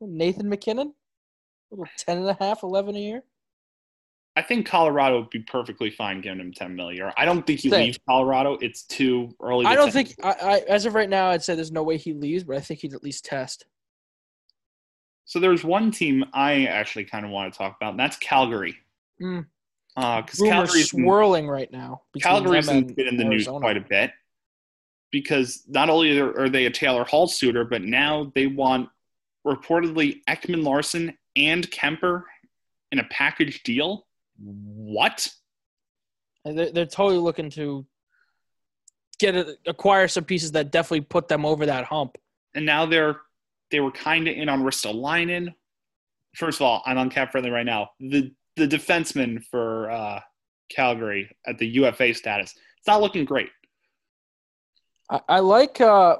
Nathan 0.00 0.48
MacKinnon, 0.48 0.88
a 0.88 1.74
little 1.74 1.86
10 1.98 2.18
and 2.18 2.28
a 2.28 2.36
half, 2.38 2.62
11 2.62 2.96
a 2.96 2.98
year. 2.98 3.22
I 4.36 4.42
think 4.42 4.66
Colorado 4.66 5.20
would 5.20 5.30
be 5.30 5.40
perfectly 5.40 5.90
fine 5.90 6.20
giving 6.20 6.40
him 6.40 6.52
10 6.52 6.74
million. 6.74 7.10
I 7.16 7.24
don't 7.24 7.46
think 7.46 7.60
he 7.60 7.70
Same. 7.70 7.84
leaves 7.84 7.98
Colorado. 8.08 8.58
It's 8.60 8.82
too 8.82 9.30
early. 9.40 9.64
to 9.64 9.70
I 9.70 9.76
don't 9.76 9.92
think, 9.92 10.14
I, 10.24 10.32
I, 10.32 10.58
as 10.68 10.86
of 10.86 10.94
right 10.94 11.08
now, 11.08 11.30
I'd 11.30 11.42
say 11.42 11.54
there's 11.54 11.70
no 11.70 11.84
way 11.84 11.96
he 11.96 12.12
leaves, 12.12 12.42
but 12.42 12.56
I 12.56 12.60
think 12.60 12.80
he'd 12.80 12.94
at 12.94 13.02
least 13.04 13.24
test. 13.24 13.66
So 15.24 15.38
there's 15.38 15.62
one 15.62 15.90
team 15.90 16.24
I 16.34 16.66
actually 16.66 17.04
kind 17.04 17.24
of 17.24 17.30
want 17.30 17.52
to 17.52 17.56
talk 17.56 17.76
about, 17.80 17.92
and 17.92 18.00
that's 18.00 18.16
Calgary. 18.16 18.76
Mm. 19.22 19.46
Because 19.94 20.40
Rumors 20.40 20.52
Calgary's 20.52 20.90
swirling 20.90 21.48
right 21.48 21.70
now. 21.70 22.02
Calgary's 22.20 22.66
been 22.66 22.92
in 22.98 23.16
the 23.16 23.24
news 23.24 23.46
quite 23.46 23.76
a 23.76 23.80
bit 23.80 24.10
because 25.14 25.62
not 25.68 25.88
only 25.88 26.18
are 26.18 26.48
they 26.48 26.66
a 26.66 26.70
Taylor 26.70 27.04
Hall 27.04 27.28
suitor, 27.28 27.64
but 27.64 27.82
now 27.82 28.32
they 28.34 28.48
want 28.48 28.88
reportedly 29.46 30.22
Ekman 30.28 30.64
Larsson 30.64 31.16
and 31.36 31.70
Kuemper 31.70 32.24
in 32.90 32.98
a 32.98 33.04
package 33.04 33.62
deal. 33.62 34.08
What? 34.40 35.28
They're, 36.44 36.72
they're 36.72 36.86
totally 36.86 37.18
looking 37.18 37.48
to 37.50 37.86
get 39.20 39.36
a, 39.36 39.56
acquire 39.68 40.08
some 40.08 40.24
pieces 40.24 40.50
that 40.50 40.72
definitely 40.72 41.02
put 41.02 41.28
them 41.28 41.46
over 41.46 41.64
that 41.66 41.84
hump. 41.84 42.18
And 42.56 42.66
now 42.66 42.84
they're 42.84 43.20
they 43.70 43.78
were 43.78 43.92
kind 43.92 44.26
of 44.26 44.36
in 44.36 44.48
on 44.48 44.64
Ristolainen. 44.64 45.54
First 46.34 46.58
of 46.58 46.62
all, 46.66 46.82
I'm 46.86 46.98
on 46.98 47.08
cap 47.08 47.30
friendly 47.30 47.52
right 47.52 47.64
now. 47.64 47.90
The 48.00 48.32
the 48.56 48.66
defenseman 48.66 49.44
for 49.44 49.92
uh, 49.92 50.20
Calgary 50.74 51.30
at 51.46 51.58
the 51.58 51.68
UFA 51.68 52.14
status. 52.14 52.52
It's 52.78 52.88
not 52.88 53.00
looking 53.00 53.24
great. 53.24 53.50
I, 55.10 55.20
I 55.28 55.38
like 55.40 55.80
uh, 55.80 56.16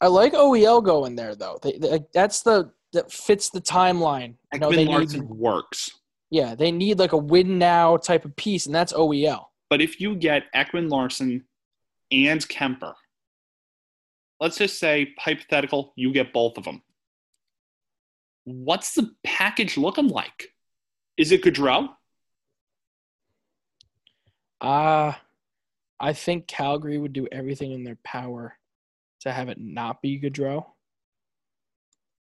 I 0.00 0.08
like 0.08 0.32
OEL 0.32 0.84
going 0.84 1.16
there 1.16 1.34
though. 1.34 1.58
They, 1.62 1.72
they, 1.78 2.00
that's 2.12 2.42
the 2.42 2.72
that 2.92 3.10
fits 3.10 3.50
the 3.50 3.60
timeline. 3.60 4.34
You 4.52 4.60
know, 4.60 4.70
Ekman 4.70 4.76
they 4.76 4.84
Larson 4.86 5.20
need, 5.20 5.30
works. 5.30 5.90
yeah, 6.30 6.54
they 6.54 6.72
need 6.72 6.98
like 6.98 7.12
a 7.12 7.18
win 7.18 7.58
now 7.58 7.96
type 7.96 8.24
of 8.24 8.34
piece, 8.36 8.66
and 8.66 8.74
that's 8.74 8.92
OEL. 8.92 9.46
But 9.70 9.80
if 9.80 10.00
you 10.00 10.14
get 10.14 10.44
Ekman 10.54 10.90
Larsson 10.90 11.44
and 12.10 12.40
Kuemper, 12.48 12.94
let's 14.40 14.58
just 14.58 14.78
say 14.78 15.14
hypothetical, 15.18 15.92
you 15.96 16.12
get 16.12 16.32
both 16.32 16.58
of 16.58 16.64
them. 16.64 16.82
What's 18.44 18.94
the 18.94 19.14
package 19.24 19.76
looking 19.76 20.08
like? 20.08 20.52
Is 21.16 21.32
it 21.32 21.42
Gaudreau? 21.42 21.88
Uh 24.60 25.12
I 26.00 26.12
think 26.12 26.46
Calgary 26.46 26.98
would 26.98 27.12
do 27.12 27.26
everything 27.30 27.72
in 27.72 27.84
their 27.84 27.98
power 28.04 28.56
to 29.20 29.32
have 29.32 29.48
it 29.48 29.58
not 29.58 30.02
be 30.02 30.20
Gaudreau. 30.20 30.66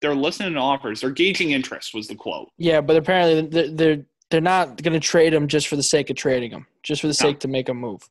They're 0.01 0.15
listening 0.15 0.53
to 0.53 0.59
offers. 0.59 1.01
They're 1.01 1.09
gauging 1.11 1.51
interest. 1.51 1.93
Was 1.93 2.07
the 2.07 2.15
quote? 2.15 2.49
Yeah, 2.57 2.81
but 2.81 2.95
apparently 2.95 3.41
they're 3.47 3.69
they're, 3.71 4.05
they're 4.29 4.41
not 4.41 4.81
going 4.81 4.93
to 4.93 4.99
trade 4.99 5.33
him 5.33 5.47
just 5.47 5.67
for 5.67 5.75
the 5.75 5.83
sake 5.83 6.09
of 6.09 6.15
trading 6.15 6.51
him, 6.51 6.67
just 6.83 7.01
for 7.01 7.07
the 7.07 7.11
No. 7.19 7.29
sake 7.29 7.39
to 7.39 7.47
make 7.47 7.69
a 7.69 7.73
move. 7.73 8.01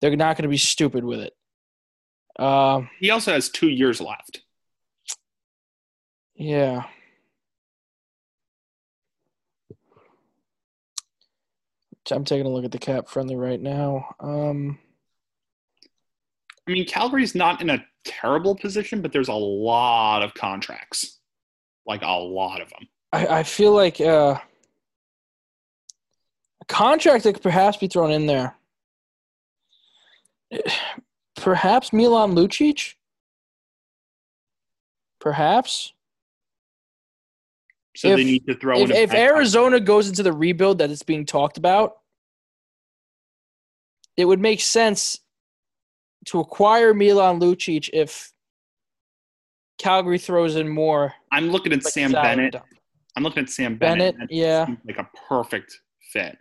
They're 0.00 0.14
not 0.16 0.36
going 0.36 0.44
to 0.44 0.48
be 0.48 0.56
stupid 0.56 1.04
with 1.04 1.20
it. 1.20 2.42
Um, 2.42 2.88
He 3.00 3.10
also 3.10 3.32
has 3.32 3.48
two 3.50 3.68
years 3.68 4.00
left. 4.00 4.42
yeah. 6.34 6.84
I'm 12.10 12.24
taking 12.24 12.46
a 12.46 12.48
look 12.48 12.64
at 12.64 12.72
the 12.72 12.78
cap 12.78 13.08
friendly 13.08 13.36
right 13.36 13.60
now. 13.60 14.14
Um, 14.20 14.78
I 16.66 16.72
mean, 16.72 16.86
Calgary's 16.86 17.34
not 17.34 17.60
in 17.60 17.70
a 17.70 17.84
terrible 18.04 18.54
position, 18.54 19.02
but 19.02 19.12
there's 19.12 19.28
a 19.28 19.34
lot 19.34 20.22
of 20.22 20.34
contracts, 20.34 21.18
like 21.86 22.02
a 22.02 22.18
lot 22.18 22.60
of 22.60 22.70
them. 22.70 22.88
I, 23.12 23.26
I 23.26 23.42
feel 23.42 23.72
like 23.72 24.00
uh, 24.00 24.38
a 26.60 26.64
contract 26.66 27.24
that 27.24 27.34
could 27.34 27.42
perhaps 27.42 27.76
be 27.76 27.88
thrown 27.88 28.10
in 28.12 28.26
there. 28.26 28.56
Perhaps 31.36 31.92
Milan 31.92 32.32
Lucic. 32.34 32.94
Perhaps 35.20 35.92
So 37.96 38.14
they 38.14 38.24
need 38.24 38.46
to 38.46 38.54
throw 38.54 38.78
if, 38.80 38.90
in. 38.90 38.96
if 38.96 39.12
Arizona 39.12 39.80
goes 39.80 40.08
into 40.08 40.22
the 40.22 40.32
rebuild 40.32 40.78
that 40.78 40.90
it's 40.90 41.02
being 41.02 41.26
talked 41.26 41.58
about, 41.58 41.94
it 44.16 44.24
would 44.24 44.40
make 44.40 44.60
sense 44.60 45.18
to 46.26 46.40
acquire 46.40 46.94
Milan 46.94 47.40
Lucic 47.40 47.90
if 47.92 48.32
Calgary 49.78 50.18
throws 50.18 50.56
in 50.56 50.68
more. 50.68 51.14
I'm 51.32 51.50
looking 51.50 51.72
at 51.72 51.82
like, 51.82 51.92
Sam 51.92 52.12
Bennett. 52.12 52.52
dump. 52.52 52.66
I'm 53.16 53.22
looking 53.22 53.42
at 53.42 53.50
Sam 53.50 53.76
Bennett. 53.76 54.14
Bennett, 54.14 54.30
yeah. 54.30 54.66
like 54.86 54.98
a 54.98 55.08
perfect 55.28 55.80
fit. 56.12 56.36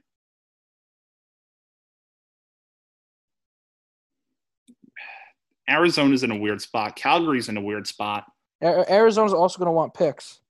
Arizona's 5.69 6.23
in 6.23 6.31
a 6.31 6.37
weird 6.37 6.61
spot. 6.61 6.95
Calgary's 6.95 7.47
in 7.47 7.57
a 7.57 7.61
weird 7.61 7.87
spot. 7.87 8.25
Arizona's 8.61 9.33
also 9.33 9.57
going 9.57 9.67
to 9.67 9.71
want 9.71 9.93
picks. 9.93 10.41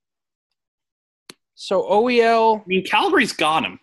So 1.61 1.83
OEL, 1.83 2.61
I 2.61 2.63
mean, 2.67 2.85
Calgary's 2.85 3.33
got 3.33 3.65
him. 3.65 3.81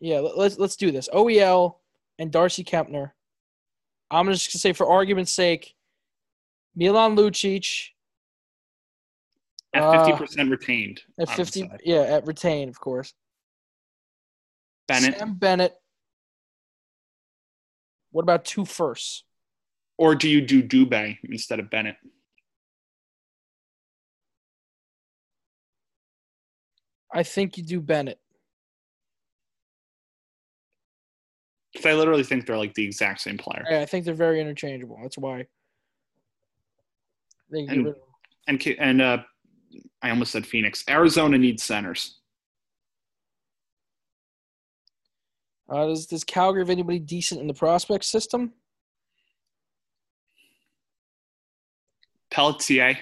yeah, 0.00 0.18
let- 0.18 0.36
let's 0.36 0.58
let's 0.58 0.74
do 0.74 0.90
this. 0.90 1.08
OEL 1.12 1.76
and 2.18 2.32
Darcy 2.32 2.64
Kuemper. 2.64 3.12
I'm 4.10 4.26
just 4.32 4.50
gonna 4.52 4.58
say, 4.58 4.72
for 4.72 4.88
argument's 4.90 5.30
sake, 5.30 5.76
Milan 6.74 7.14
Lucic 7.14 7.90
At 9.72 9.82
Uh, 9.84 10.04
50% 10.18 10.50
retained. 10.50 11.02
at 11.20 11.28
50, 11.30 11.60
say. 11.60 11.68
yeah, 11.84 12.00
at 12.00 12.26
retain, 12.26 12.68
of 12.68 12.80
course. 12.80 13.14
Bennett. 14.88 15.16
Sam 15.18 15.34
Bennett. 15.34 15.80
What 18.10 18.22
about 18.22 18.44
two 18.44 18.64
firsts? 18.64 19.22
Or 19.98 20.16
do 20.16 20.28
you 20.28 20.40
do 20.40 20.64
Dubé 20.64 21.18
instead 21.22 21.60
of 21.60 21.70
Bennett? 21.70 21.96
I 27.12 27.22
think 27.22 27.56
you 27.56 27.64
do 27.64 27.80
Bennett. 27.80 28.18
Because 31.72 31.86
I 31.86 31.94
literally 31.94 32.24
think 32.24 32.46
they're 32.46 32.56
like 32.58 32.74
the 32.74 32.84
exact 32.84 33.20
same 33.20 33.38
player. 33.38 33.64
Yeah, 33.68 33.80
I 33.80 33.86
think 33.86 34.04
they're 34.04 34.14
very 34.14 34.40
interchangeable. 34.40 34.98
That's 35.02 35.18
why 35.18 35.46
they 37.50 37.66
And- 37.66 37.86
of. 37.88 37.96
And 38.48 38.66
and 38.80 39.02
uh, 39.02 39.18
I 40.02 40.10
almost 40.10 40.32
said 40.32 40.44
Phoenix. 40.46 40.82
Arizona 40.88 41.38
needs 41.38 41.62
centers. 41.62 42.18
Uh, 45.68 45.86
does, 45.86 46.06
does 46.06 46.24
Calgary 46.24 46.62
have 46.62 46.70
anybody 46.70 46.98
decent 46.98 47.40
in 47.40 47.46
the 47.46 47.54
prospect 47.54 48.04
system? 48.04 48.52
Pelletier, 52.32 52.98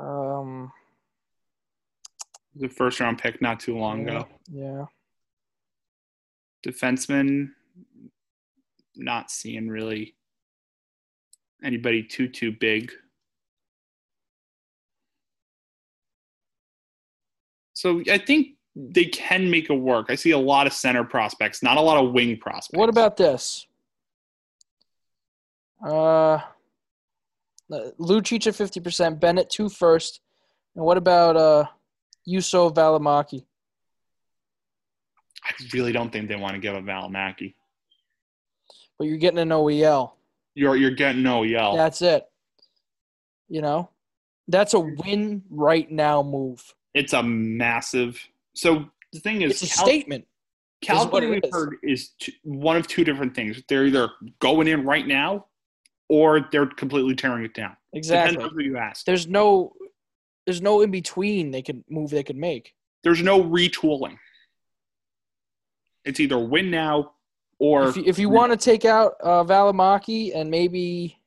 Um, 0.00 0.72
the 2.54 2.68
first 2.68 3.00
round 3.00 3.18
pick 3.18 3.40
not 3.40 3.60
too 3.60 3.78
long 3.78 4.06
yeah, 4.06 4.10
ago. 4.10 4.28
Yeah. 4.52 4.84
Defenseman, 6.66 7.50
not 8.96 9.30
seeing 9.30 9.68
really 9.68 10.14
anybody 11.62 12.02
too 12.02 12.28
too 12.28 12.52
big. 12.52 12.92
So 17.72 18.02
I 18.10 18.18
think 18.18 18.56
they 18.76 19.06
can 19.06 19.50
make 19.50 19.70
it 19.70 19.74
work. 19.74 20.06
I 20.10 20.14
see 20.14 20.32
a 20.32 20.38
lot 20.38 20.66
of 20.66 20.72
center 20.72 21.02
prospects, 21.02 21.62
not 21.62 21.78
a 21.78 21.80
lot 21.80 22.02
of 22.02 22.12
wing 22.12 22.36
prospects. 22.36 22.78
What 22.78 22.90
about 22.90 23.16
this? 23.16 23.66
Uh, 25.82 26.40
Lucic 27.70 28.46
at 28.46 28.54
fifty 28.54 28.80
percent, 28.80 29.18
Bennett 29.18 29.48
two 29.48 29.70
first, 29.70 30.20
and 30.76 30.84
what 30.84 30.98
about 30.98 31.36
uh, 31.36 31.64
Juuso 32.28 32.72
Valimaki? 32.74 33.44
I 35.44 35.52
really 35.72 35.92
don't 35.92 36.10
think 36.12 36.28
they 36.28 36.36
want 36.36 36.54
to 36.54 36.60
give 36.60 36.74
a 36.74 36.82
Valimaki. 36.82 37.54
But 38.98 39.06
you're 39.06 39.16
getting 39.16 39.38
an 39.38 39.48
OEL. 39.48 40.12
You're 40.54 40.76
you're 40.76 40.90
getting 40.90 41.22
OEL. 41.22 41.76
That's 41.76 42.02
it. 42.02 42.26
You 43.48 43.62
know, 43.62 43.90
that's 44.48 44.74
a 44.74 44.80
win 44.80 45.42
right 45.50 45.90
now 45.90 46.22
move. 46.22 46.74
It's 46.94 47.12
a 47.12 47.22
massive. 47.22 48.20
So 48.54 48.84
the 49.12 49.20
thing 49.20 49.42
is, 49.42 49.62
It's 49.62 49.72
a 49.72 49.76
Cal- 49.76 49.86
statement. 49.86 50.26
Calgary, 50.82 51.28
we've 51.30 51.44
is. 51.44 51.50
heard, 51.52 51.76
is 51.82 52.10
t- 52.20 52.34
one 52.42 52.76
of 52.76 52.86
two 52.86 53.04
different 53.04 53.34
things. 53.34 53.62
They're 53.68 53.86
either 53.86 54.08
going 54.38 54.66
in 54.66 54.84
right 54.86 55.06
now, 55.06 55.46
or 56.08 56.48
they're 56.52 56.66
completely 56.66 57.14
tearing 57.14 57.44
it 57.44 57.52
down. 57.54 57.76
Exactly. 57.92 58.36
Depends 58.36 58.52
on 58.52 58.58
who 58.58 58.64
you 58.64 58.78
ask. 58.78 59.04
There's 59.04 59.26
no, 59.28 59.72
there's 60.50 60.60
no 60.60 60.80
in 60.80 60.90
between. 60.90 61.52
They 61.52 61.62
could 61.62 61.84
move. 61.88 62.10
They 62.10 62.24
could 62.24 62.34
make. 62.34 62.74
There's 63.04 63.22
no 63.22 63.40
retooling. 63.40 64.18
It's 66.04 66.18
either 66.18 66.40
win 66.40 66.72
now 66.72 67.12
Or 67.60 67.88
if 67.88 67.96
you, 67.96 68.02
if 68.04 68.18
you 68.18 68.28
want 68.28 68.50
to 68.50 68.56
take 68.56 68.84
out 68.84 69.14
uh, 69.22 69.44
Valimaki 69.44 70.34
and 70.34 70.50
maybe 70.50 71.20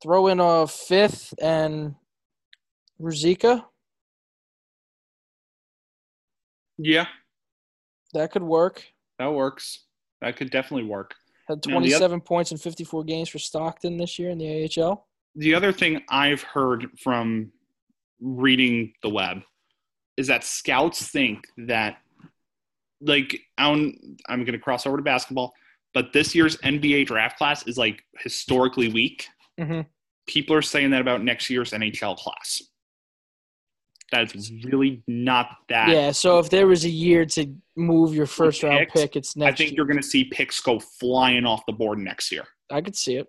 throw 0.00 0.28
in 0.28 0.38
a 0.38 0.68
fifth 0.68 1.34
and 1.42 1.96
Ruzicka, 3.00 3.64
yeah, 6.76 7.06
that 8.14 8.30
could 8.30 8.44
work. 8.44 8.86
that 9.18 9.32
works. 9.32 9.80
That 10.20 10.36
could 10.36 10.50
definitely 10.50 10.88
work. 10.88 11.16
Had 11.48 11.56
Now, 11.66 11.80
the 11.80 11.88
27 11.88 12.20
points 12.20 12.52
in 12.52 12.58
54 12.58 13.02
games 13.02 13.28
for 13.28 13.40
Stockton 13.40 13.96
this 13.96 14.16
year 14.16 14.30
in 14.30 14.38
the 14.38 14.70
AHL. 14.80 15.07
The 15.38 15.54
other 15.54 15.72
thing 15.72 16.02
I've 16.08 16.42
heard 16.42 16.88
from 17.00 17.52
reading 18.20 18.92
the 19.02 19.08
web 19.08 19.42
is 20.16 20.26
that 20.26 20.42
scouts 20.42 21.08
think 21.08 21.46
that, 21.58 21.98
like, 23.00 23.40
I'm, 23.56 24.16
I'm 24.28 24.40
going 24.40 24.54
to 24.54 24.58
cross 24.58 24.84
over 24.84 24.96
to 24.96 25.02
basketball, 25.02 25.54
but 25.94 26.12
this 26.12 26.34
year's 26.34 26.56
NBA 26.58 27.06
draft 27.06 27.38
class 27.38 27.64
is 27.68 27.78
like 27.78 28.02
historically 28.18 28.88
weak. 28.92 29.28
Mhm. 29.58 29.86
People 30.26 30.56
are 30.56 30.62
saying 30.62 30.90
that 30.90 31.00
about 31.00 31.22
next 31.22 31.48
year's 31.48 31.70
NHL 31.70 32.16
class. 32.16 32.60
That's 34.10 34.50
really 34.64 35.02
not 35.06 35.50
that. 35.68 35.90
Yeah, 35.90 36.10
so 36.10 36.38
if 36.40 36.50
there 36.50 36.66
was 36.66 36.84
a 36.84 36.90
year 36.90 37.24
to 37.26 37.54
move 37.76 38.14
your 38.14 38.26
first 38.26 38.62
round 38.62 38.88
pick, 38.88 39.14
it's 39.14 39.36
next. 39.36 39.52
I 39.52 39.56
think 39.56 39.76
you're 39.76 39.86
going 39.86 40.00
to 40.00 40.02
see 40.02 40.24
picks 40.24 40.60
go 40.60 40.80
flying 40.80 41.44
off 41.46 41.64
the 41.66 41.72
board 41.72 41.98
next 41.98 42.32
year. 42.32 42.44
I 42.70 42.80
could 42.80 42.96
see 42.96 43.16
it. 43.16 43.28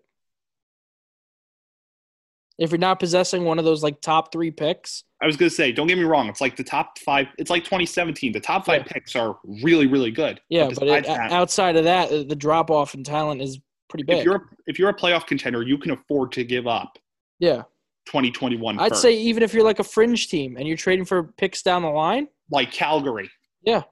If 2.60 2.72
you're 2.72 2.78
not 2.78 3.00
possessing 3.00 3.46
one 3.46 3.58
of 3.58 3.66
those 3.66 3.82
like 3.84 4.02
top 4.02 4.32
three 4.32 4.52
picks, 4.52 5.04
I 5.22 5.26
was 5.26 5.36
going 5.38 5.50
to 5.50 5.56
say, 5.56 5.72
don't 5.72 5.88
get 5.88 5.98
me 5.98 6.04
wrong. 6.04 6.28
It's 6.30 6.42
like 6.42 6.56
the 6.56 6.64
top 6.64 7.00
five. 7.00 7.28
It's 7.38 7.50
like 7.50 7.64
2017. 7.64 8.32
The 8.32 8.40
top 8.40 8.66
five 8.66 8.84
Yeah. 8.86 8.94
picks 8.94 9.16
are 9.16 9.38
really, 9.64 9.88
really 9.88 10.12
good. 10.12 10.40
yeah, 10.50 10.70
but 10.74 10.88
it, 10.88 11.06
that, 11.06 11.32
outside 11.32 11.76
of 11.76 11.84
that, 11.86 12.10
the 12.30 12.36
drop 12.36 12.70
off 12.70 12.94
in 12.94 13.04
talent 13.04 13.42
is 13.42 13.60
pretty 13.90 14.04
big. 14.04 14.20
if 14.20 14.26
you're 14.26 14.50
if 14.68 14.78
you're 14.78 14.90
a 14.90 14.94
playoff 14.94 15.26
contender, 15.26 15.62
you 15.64 15.78
can 15.78 15.92
afford 15.92 16.32
to 16.34 16.44
give 16.44 16.68
up 16.68 17.00
yeah, 17.40 17.64
2021. 18.06 18.80
I'd 18.80 18.90
first. 18.90 19.02
say 19.02 19.14
even 19.16 19.42
if 19.44 19.54
you're 19.54 19.64
like 19.64 19.80
a 19.80 19.84
fringe 19.84 20.28
team 20.30 20.58
and 20.58 20.68
you're 20.68 20.78
trading 20.78 21.06
for 21.06 21.24
picks 21.38 21.62
down 21.62 21.82
the 21.82 21.90
line, 21.90 22.28
like 22.52 22.72
Calgary. 22.72 23.30
yeah. 23.64 23.84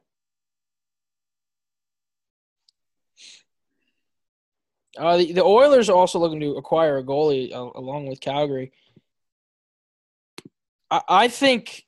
Uh, 4.98 5.18
the, 5.18 5.32
the 5.34 5.44
Oilers 5.44 5.90
are 5.90 5.96
also 5.96 6.20
looking 6.20 6.40
to 6.40 6.56
acquire 6.56 6.98
a 6.98 7.04
goalie 7.04 7.54
uh, 7.54 7.70
along 7.76 8.08
with 8.08 8.20
Calgary. 8.20 8.72
I, 10.90 11.02
I 11.08 11.28
think 11.28 11.86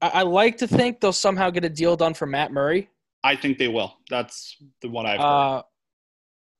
I, 0.00 0.08
I 0.08 0.22
like 0.22 0.58
to 0.58 0.66
think 0.66 1.00
they'll 1.00 1.12
somehow 1.12 1.50
get 1.50 1.64
a 1.64 1.68
deal 1.68 1.96
done 1.96 2.14
for 2.14 2.26
Matt 2.26 2.52
Murray. 2.52 2.90
I 3.22 3.36
think 3.36 3.58
they 3.58 3.68
will. 3.68 3.96
That's 4.10 4.56
the 4.82 4.88
one 4.88 5.06
I've 5.06 5.18
heard. 5.18 5.26
Uh, 5.26 5.62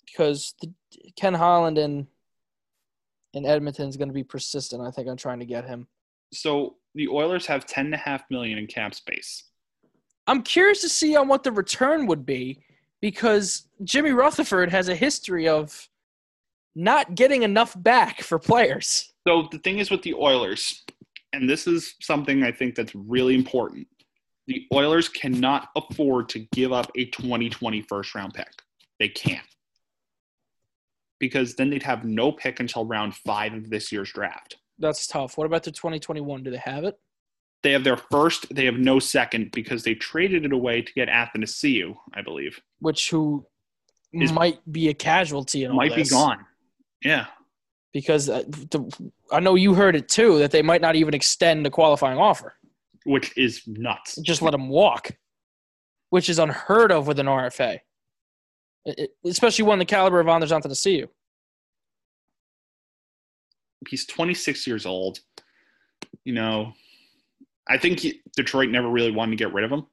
because 0.07 0.55
the, 0.61 0.73
Ken 1.17 1.35
Holland 1.35 1.79
in 1.79 2.07
in 3.35 3.45
Edmonton 3.45 3.89
is 3.89 3.97
going 3.97 4.09
to 4.09 4.15
be 4.15 4.23
persistent. 4.23 4.81
I 4.81 4.91
think 4.91 5.09
I'm 5.09 5.17
trying 5.17 5.41
to 5.41 5.45
get 5.45 5.65
him. 5.65 5.89
So 6.33 6.77
the 6.95 7.09
Oilers 7.09 7.47
have 7.47 7.67
ten 7.67 7.87
and 7.87 7.95
a 7.95 7.99
half 7.99 8.23
million 8.31 8.59
in 8.59 8.67
cap 8.67 8.95
space. 8.95 9.45
I'm 10.27 10.43
curious 10.43 10.81
to 10.81 10.89
see 10.89 11.17
on 11.17 11.29
what 11.29 11.43
the 11.43 11.53
return 11.53 12.07
would 12.07 12.25
be 12.25 12.65
because 13.05 13.69
Jimmy 13.83 14.13
Rutherford 14.13 14.71
has 14.71 14.89
a 14.89 14.95
history 14.95 15.47
of 15.47 15.91
not 16.75 17.15
getting 17.15 17.43
enough 17.43 17.75
back 17.83 18.23
for 18.23 18.39
players. 18.39 19.13
So 19.29 19.47
the 19.53 19.59
thing 19.59 19.79
is 19.79 19.91
with 19.91 20.01
the 20.01 20.15
Oilers, 20.15 20.83
and 21.35 21.47
this 21.47 21.67
is 21.67 21.97
something 22.01 22.43
I 22.43 22.51
think 22.51 22.75
that's 22.75 22.95
really 22.95 23.35
important. 23.35 23.87
The 24.47 24.67
Oilers 24.73 25.11
cannot 25.11 25.69
afford 25.77 26.31
to 26.31 26.39
give 26.55 26.73
up 26.73 26.91
a 26.97 27.05
2020 27.05 27.83
first 27.83 28.15
round 28.15 28.33
pick. 28.33 28.49
They 28.99 29.09
can't. 29.09 29.47
Because 31.21 31.57
then 31.57 31.69
they'd 31.69 31.83
have 31.83 32.07
no 32.07 32.33
pick 32.33 32.59
until 32.59 32.87
round 32.87 33.15
five 33.17 33.53
of 33.53 33.69
this 33.69 33.93
year's 33.93 34.15
draft. 34.15 34.57
That's 34.79 35.07
tough. 35.07 35.37
What 35.37 35.45
about 35.45 35.65
the 35.65 35.73
2021? 35.73 36.43
Do 36.43 36.51
they 36.51 36.57
have 36.57 36.85
it? 36.85 36.99
They 37.65 37.73
have 37.73 37.83
their 37.83 37.97
first, 37.97 38.55
they 38.55 38.67
have 38.67 38.75
no 38.77 38.99
second 38.99 39.51
because 39.53 39.83
they 39.85 39.95
traded 39.95 40.45
it 40.45 40.53
away 40.53 40.83
to 40.83 40.93
get 40.93 41.09
Athanasiu, 41.09 41.97
I 42.13 42.21
believe. 42.21 42.61
Which 42.81 43.09
who 43.09 43.47
Is- 44.13 44.31
might 44.33 44.59
be 44.71 44.91
a 44.91 44.95
casualty 44.95 45.65
in 45.65 45.71
all 45.71 45.77
Might 45.79 45.95
be 45.97 46.03
this. 46.03 46.11
gone. 46.13 46.45
Yeah. 47.03 47.27
because 47.95 48.29
uh, 48.29 48.43
the, 48.49 49.11
I 49.33 49.41
know 49.41 49.55
you 49.55 49.73
heard 49.73 49.97
it 49.97 50.09
too 50.11 50.39
that 50.41 50.51
they 50.51 50.61
might 50.63 50.83
not 50.83 50.95
even 50.95 51.15
extend 51.15 51.65
the 51.65 51.71
qualifying 51.71 52.19
offer. 52.19 52.55
Which 53.05 53.37
is 53.37 53.63
nuts. 53.67 54.17
Just 54.21 54.43
let 54.43 54.51
them 54.51 54.69
walk, 54.69 55.13
which 56.11 56.29
is 56.29 56.39
unheard 56.39 56.93
of 56.93 57.07
with 57.07 57.19
an 57.19 57.27
RFA, 57.27 57.79
It- 58.85 59.11
especially 59.25 59.65
one 59.65 59.79
the 59.79 59.85
caliber 59.87 60.21
of 60.21 60.29
Anders 60.29 60.51
Athanasiu. 60.53 61.09
he's 63.89 64.05
26 64.07 64.67
years 64.67 64.85
old. 64.87 65.21
You 66.25 66.33
know, 66.35 66.73
I 67.69 67.79
think 67.79 68.01
he, 68.01 68.23
Detroit 68.37 68.69
never 68.69 68.89
really 68.89 69.11
wanted 69.11 69.33
to 69.33 69.37
get 69.37 69.53
rid 69.53 69.65
of 69.65 69.71
him. 69.71 69.87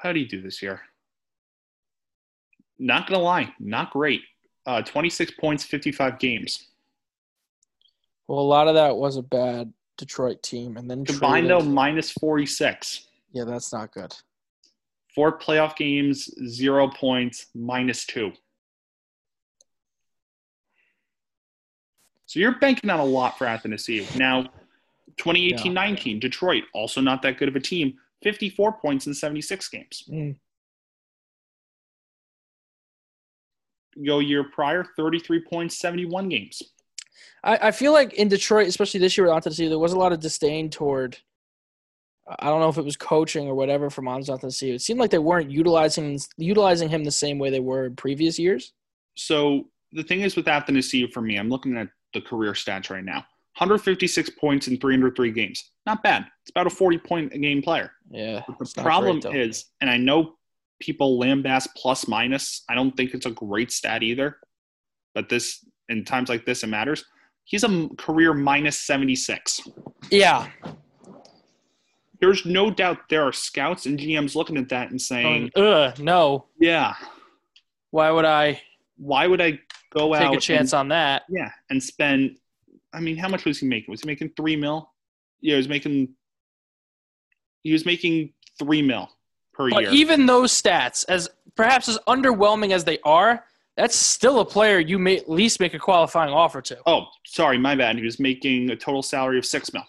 How 0.00 0.12
do 0.12 0.20
you 0.20 0.28
do 0.28 0.42
this 0.42 0.62
year? 0.62 0.80
Not 2.78 3.06
gonna 3.06 3.22
lie, 3.22 3.54
not 3.58 3.92
great. 3.92 4.22
Uh, 4.66 4.82
26 4.82 5.32
points, 5.32 5.64
55 5.64 6.18
games. 6.18 6.68
Well, 8.26 8.38
a 8.38 8.40
lot 8.40 8.68
of 8.68 8.74
that 8.74 8.96
was 8.96 9.16
a 9.16 9.22
bad 9.22 9.72
Detroit 9.96 10.42
team, 10.42 10.76
and 10.76 10.90
then 10.90 11.04
Combined 11.04 11.48
though, 11.48 11.60
minus 11.60 12.10
46. 12.12 13.06
Yeah, 13.32 13.44
that's 13.44 13.72
not 13.72 13.92
good. 13.92 14.14
Four 15.14 15.38
playoff 15.38 15.76
games, 15.76 16.28
zero 16.48 16.88
points, 16.88 17.46
minus 17.54 18.04
two. 18.04 18.32
So 22.26 22.40
you're 22.40 22.58
banking 22.58 22.90
on 22.90 22.98
a 22.98 23.04
lot 23.04 23.38
for 23.38 23.46
Athanasiu. 23.46 24.16
Now, 24.16 24.46
2018-19, 25.18 26.20
Detroit, 26.20 26.64
also 26.72 27.00
not 27.00 27.22
that 27.22 27.38
good 27.38 27.48
of 27.48 27.56
a 27.56 27.60
team, 27.60 27.94
54 28.22 28.72
points 28.72 29.06
in 29.06 29.14
76 29.14 29.68
games. 29.68 30.04
Mm. 30.10 30.36
Go 34.04 34.18
year 34.18 34.44
prior, 34.44 34.84
33 34.96 35.44
points, 35.48 35.78
71 35.78 36.28
games. 36.28 36.62
I, 37.44 37.68
I 37.68 37.70
feel 37.70 37.92
like 37.92 38.14
in 38.14 38.28
Detroit, 38.28 38.66
especially 38.66 39.00
this 39.00 39.16
year 39.16 39.26
with 39.26 39.44
Athanasiu, 39.44 39.68
there 39.68 39.78
was 39.78 39.92
a 39.92 39.98
lot 39.98 40.12
of 40.12 40.20
disdain 40.20 40.70
toward. 40.70 41.18
I 42.26 42.46
don't 42.46 42.60
know 42.60 42.70
if 42.70 42.78
it 42.78 42.84
was 42.84 42.96
coaching 42.96 43.46
or 43.46 43.54
whatever 43.54 43.90
from 43.90 44.08
Anders 44.08 44.30
Athanasiu. 44.30 44.74
It 44.74 44.80
seemed 44.80 44.98
like 44.98 45.10
they 45.10 45.18
weren't 45.18 45.50
utilizing 45.50 46.18
utilizing 46.38 46.88
him 46.88 47.04
the 47.04 47.10
same 47.10 47.38
way 47.38 47.50
they 47.50 47.60
were 47.60 47.84
in 47.84 47.96
previous 47.96 48.38
years. 48.38 48.72
So 49.14 49.68
the 49.92 50.02
thing 50.02 50.22
is 50.22 50.34
with 50.34 50.46
Athanasiu 50.46 51.12
for 51.12 51.20
me, 51.20 51.36
I'm 51.36 51.50
looking 51.50 51.76
at 51.76 51.88
the 52.14 52.22
career 52.22 52.52
stats 52.52 52.90
right 52.90 53.04
now. 53.04 53.26
156 53.56 54.30
points 54.30 54.68
in 54.68 54.78
303 54.78 55.30
games. 55.30 55.70
Not 55.86 56.02
bad. 56.02 56.26
It's 56.42 56.50
about 56.50 56.66
a 56.66 56.70
40 56.70 56.98
point 56.98 57.32
a 57.34 57.38
game 57.38 57.62
player. 57.62 57.92
Yeah, 58.10 58.42
But 58.58 58.72
the 58.74 58.82
problem 58.82 59.20
great, 59.20 59.36
is, 59.36 59.66
and 59.80 59.88
I 59.88 59.96
know 59.96 60.34
people 60.80 61.18
lambast 61.20 61.68
plus 61.76 62.08
minus. 62.08 62.64
I 62.68 62.74
don't 62.74 62.96
think 62.96 63.14
it's 63.14 63.26
a 63.26 63.30
great 63.30 63.70
stat 63.70 64.02
either. 64.02 64.38
But 65.14 65.28
this, 65.28 65.64
in 65.88 66.04
times 66.04 66.28
like 66.28 66.44
this, 66.44 66.62
it 66.64 66.66
matters. 66.66 67.04
He's 67.44 67.62
a 67.62 67.88
career 67.96 68.34
minus 68.34 68.80
76. 68.80 69.60
yeah, 70.10 70.48
There's 72.20 72.44
no 72.46 72.70
doubt 72.70 73.08
there 73.10 73.22
are 73.22 73.32
scouts 73.32 73.86
and 73.86 73.98
GMs 73.98 74.34
looking 74.34 74.56
at 74.56 74.68
that 74.70 74.90
and 74.90 75.00
saying, 75.00 75.50
um, 75.54 75.62
Ugh, 75.64 75.98
no. 76.00 76.46
yeah, 76.58 76.94
Why 77.90 78.10
would 78.10 78.24
I 78.24 78.60
why 78.96 79.26
would 79.26 79.40
I 79.40 79.58
go 79.92 80.12
take 80.14 80.22
out 80.22 80.30
Take 80.30 80.38
a 80.38 80.40
chance 80.40 80.72
and, 80.72 80.80
on 80.80 80.88
that? 80.88 81.22
yeah, 81.28 81.50
and 81.70 81.82
spend, 81.82 82.38
I 82.94 83.00
mean, 83.00 83.16
how 83.16 83.28
much 83.28 83.44
was 83.44 83.58
he 83.58 83.66
making? 83.66 83.90
Was 83.90 84.02
he 84.02 84.06
making 84.06 84.30
three 84.36 84.56
mil? 84.56 84.90
Yeah, 85.40 85.54
he 85.54 85.56
was 85.56 85.68
making, 85.68 86.14
he 87.62 87.72
was 87.72 87.84
making 87.84 88.32
three 88.58 88.82
mil 88.82 89.10
per 89.52 89.68
But 89.70 89.82
year. 89.82 89.92
even 89.92 90.26
those 90.26 90.52
stats, 90.52 91.04
as 91.08 91.28
perhaps 91.56 91.88
as 91.88 91.98
underwhelming 92.06 92.72
as 92.72 92.84
they 92.84 92.98
are, 93.04 93.44
that's 93.76 93.96
still 93.96 94.40
a 94.40 94.44
player 94.44 94.78
you 94.78 94.98
may 94.98 95.16
at 95.16 95.28
least 95.28 95.58
make 95.58 95.74
a 95.74 95.78
qualifying 95.78 96.32
offer 96.32 96.62
to. 96.62 96.78
Oh, 96.86 97.06
sorry, 97.26 97.58
my 97.58 97.74
bad. 97.74 97.96
He 97.98 98.04
was 98.04 98.20
making 98.20 98.70
a 98.70 98.76
total 98.76 99.02
salary 99.02 99.38
of 99.38 99.44
six 99.44 99.72
mil. 99.72 99.82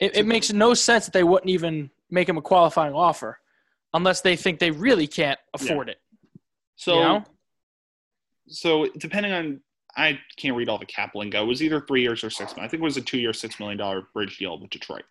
It, 0.00 0.16
it 0.16 0.26
makes 0.26 0.52
no 0.52 0.74
sense 0.74 1.04
that 1.04 1.12
they 1.12 1.22
wouldn't 1.22 1.50
even 1.50 1.90
make 2.10 2.28
him 2.28 2.36
a 2.36 2.42
qualifying 2.42 2.94
offer 2.94 3.38
unless 3.92 4.20
they 4.20 4.34
think 4.34 4.58
they 4.58 4.72
really 4.72 5.06
can't 5.06 5.38
afford 5.54 5.88
it. 5.88 5.98
So, 6.74 6.94
you 6.94 7.00
know? 7.00 7.24
so 8.48 8.86
depending 8.98 9.32
on, 9.32 9.60
I 9.96 10.18
can't 10.36 10.56
read 10.56 10.68
all 10.68 10.78
the 10.78 10.86
cap 10.86 11.14
lingo. 11.14 11.42
It 11.42 11.46
was 11.46 11.62
either 11.62 11.80
three 11.80 12.02
years 12.02 12.24
or 12.24 12.30
six. 12.30 12.52
I 12.52 12.68
think 12.68 12.74
it 12.74 12.80
was 12.80 12.96
a 12.96 13.00
two-year, 13.02 13.32
six 13.32 13.60
million 13.60 13.78
dollar 13.78 14.08
bridge 14.12 14.38
deal 14.38 14.58
with 14.58 14.70
Detroit. 14.70 15.04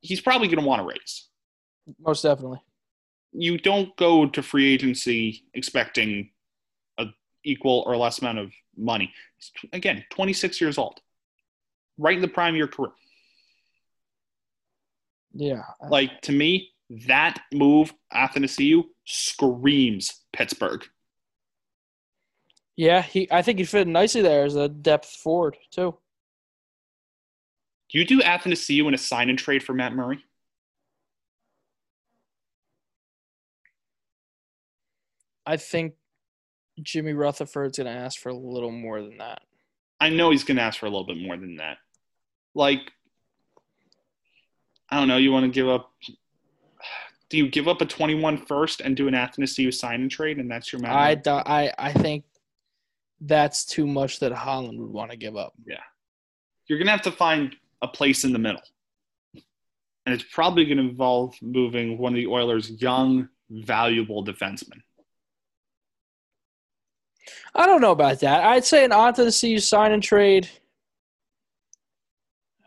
He's 0.00 0.20
probably 0.20 0.48
going 0.48 0.60
to 0.60 0.66
want 0.66 0.80
to 0.80 0.86
raise. 0.86 1.28
Most 1.98 2.22
definitely. 2.22 2.60
You 3.32 3.58
don't 3.58 3.94
go 3.96 4.26
to 4.26 4.42
free 4.42 4.72
agency 4.72 5.44
expecting 5.54 6.30
a 6.98 7.06
equal 7.42 7.82
or 7.86 7.96
less 7.96 8.20
amount 8.20 8.38
of 8.38 8.52
money. 8.76 9.12
Again, 9.72 10.04
26 10.10 10.60
years 10.60 10.78
old, 10.78 11.00
right 11.98 12.14
in 12.16 12.22
the 12.22 12.28
prime 12.28 12.54
of 12.54 12.58
your 12.58 12.68
career. 12.68 12.92
Yeah. 15.32 15.62
Like 15.88 16.20
to 16.22 16.32
me, 16.32 16.70
That 16.90 17.40
move, 17.52 17.92
Athanasiu, 18.12 18.84
screams 19.04 20.20
Pittsburgh. 20.32 20.84
Yeah, 22.76 23.02
he. 23.02 23.28
I 23.30 23.42
think 23.42 23.58
he 23.58 23.64
fit 23.64 23.86
nicely 23.86 24.22
there 24.22 24.44
as 24.44 24.56
a 24.56 24.68
depth 24.68 25.10
forward 25.10 25.56
too. 25.70 25.96
Do 27.90 27.98
you 27.98 28.04
do 28.04 28.20
Athanasiu 28.20 28.88
in 28.88 28.94
a 28.94 28.98
sign 28.98 29.30
and 29.30 29.38
trade 29.38 29.62
for 29.62 29.72
Matt 29.74 29.94
Murray? 29.94 30.24
I 35.46 35.56
think 35.56 35.94
Jimmy 36.82 37.12
Rutherford's 37.12 37.78
going 37.78 37.86
to 37.86 37.92
ask 37.92 38.18
for 38.18 38.30
a 38.30 38.36
little 38.36 38.72
more 38.72 39.02
than 39.02 39.18
that. 39.18 39.42
I 40.00 40.08
know 40.08 40.30
he's 40.30 40.44
going 40.44 40.56
to 40.56 40.62
ask 40.62 40.80
for 40.80 40.86
a 40.86 40.90
little 40.90 41.06
bit 41.06 41.18
more 41.18 41.36
than 41.36 41.56
that. 41.56 41.78
Like, 42.54 42.80
I 44.90 44.98
don't 44.98 45.08
know. 45.08 45.16
You 45.16 45.32
want 45.32 45.44
to 45.44 45.50
give 45.50 45.68
up? 45.68 45.92
Do 47.28 47.36
you 47.36 47.48
give 47.48 47.68
up 47.68 47.80
a 47.80 47.86
21 47.86 48.38
first 48.38 48.80
and 48.80 48.96
do 48.96 49.08
an 49.08 49.14
Athanasiu 49.14 49.72
sign 49.72 50.02
and 50.02 50.10
trade, 50.10 50.38
and 50.38 50.50
that's 50.50 50.72
your 50.72 50.80
Matt 50.80 50.92
I, 50.92 51.14
do- 51.14 51.30
I 51.30 51.72
I 51.78 51.92
think 51.92 52.24
that's 53.20 53.64
too 53.64 53.86
much 53.86 54.20
that 54.20 54.32
Holland 54.32 54.78
would 54.80 54.90
want 54.90 55.10
to 55.10 55.16
give 55.16 55.36
up. 55.36 55.52
Yeah. 55.66 55.80
You're 56.66 56.78
going 56.78 56.86
to 56.86 56.92
have 56.92 57.02
to 57.02 57.12
find 57.12 57.54
a 57.82 57.88
place 57.88 58.24
in 58.24 58.32
the 58.32 58.38
middle, 58.38 58.62
and 59.34 60.14
it's 60.14 60.24
probably 60.32 60.64
going 60.64 60.78
to 60.78 60.84
involve 60.84 61.34
moving 61.42 61.98
one 61.98 62.12
of 62.12 62.16
the 62.16 62.26
Oilers' 62.26 62.70
young, 62.80 63.28
valuable 63.50 64.24
defensemen. 64.24 64.80
I 67.54 67.66
don't 67.66 67.80
know 67.80 67.92
about 67.92 68.20
that. 68.20 68.44
I'd 68.44 68.64
say 68.64 68.84
an 68.84 68.90
Athanasiu 68.90 69.60
sign 69.62 69.92
and 69.92 70.02
trade. 70.02 70.48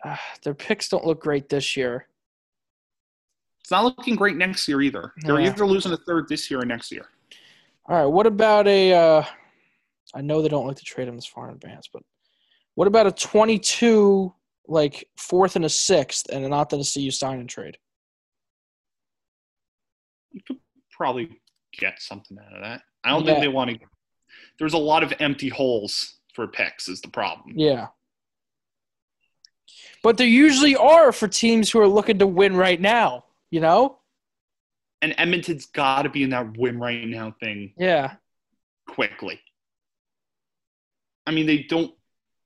Ah, 0.06 0.22
their 0.44 0.54
picks 0.54 0.90
don't 0.90 1.06
look 1.06 1.22
great 1.22 1.50
this 1.50 1.76
year. 1.76 2.08
It's 3.62 3.72
not 3.72 3.84
looking 3.84 4.16
great 4.16 4.38
next 4.38 4.68
year 4.68 4.82
either. 4.82 5.14
They're 5.18 5.40
Yeah. 5.42 5.48
either 5.50 5.66
losing 5.66 5.92
a 5.92 5.98
third 5.98 6.30
this 6.30 6.50
year 6.50 6.62
or 6.62 6.66
next 6.66 6.92
year. 6.92 7.10
All 7.88 7.98
right, 7.98 8.06
what 8.06 8.26
about 8.28 8.68
a? 8.68 8.94
Uh, 8.94 9.24
I 10.14 10.22
know 10.22 10.42
they 10.42 10.50
don't 10.50 10.68
like 10.68 10.78
to 10.78 10.84
trade 10.86 11.08
them 11.08 11.16
this 11.16 11.26
far 11.26 11.50
in 11.50 11.56
advance, 11.56 11.90
but 11.92 12.04
what 12.76 12.88
about 12.88 13.08
a 13.08 13.12
twenty-two, 13.12 14.34
like 14.68 15.08
fourth 15.18 15.56
and 15.56 15.66
a 15.66 15.70
sixth, 15.70 16.28
and 16.32 16.46
an 16.46 16.52
Athanasiu 16.52 17.12
sign 17.14 17.40
and 17.40 17.50
trade? 17.50 17.78
You 20.32 20.42
could 20.46 20.58
probably 20.92 21.40
get 21.78 22.02
something 22.02 22.38
out 22.40 22.54
of 22.56 22.62
that. 22.64 22.82
I 23.04 23.10
don't 23.10 23.26
Yeah. 23.26 23.34
think 23.34 23.42
they 23.42 23.48
want 23.48 23.72
to. 23.72 23.80
There's 24.60 24.74
a 24.74 24.78
lot 24.78 25.04
of 25.04 25.14
empty 25.20 25.50
holes 25.50 26.20
for 26.34 26.48
picks, 26.48 26.88
is 26.88 27.02
the 27.02 27.10
problem. 27.10 27.54
Yeah. 27.58 27.88
But 30.04 30.18
there 30.18 30.28
usually 30.28 30.76
are 30.76 31.12
for 31.12 31.28
teams 31.28 31.72
who 31.72 31.80
are 31.80 31.88
looking 31.88 32.20
to 32.20 32.28
win 32.28 32.56
right 32.56 32.80
now. 32.80 33.26
You 33.50 33.62
know? 33.62 34.00
And 35.02 35.16
Edmonton's 35.18 35.68
got 35.68 36.02
to 36.02 36.10
be 36.10 36.24
in 36.24 36.32
that 36.32 36.58
win 36.58 36.78
right 36.80 37.08
now 37.08 37.34
thing 37.40 37.74
Yeah. 37.78 38.16
quickly. 38.88 39.40
I 41.28 41.32
mean, 41.32 41.46
they 41.46 41.60
don't. 41.64 41.94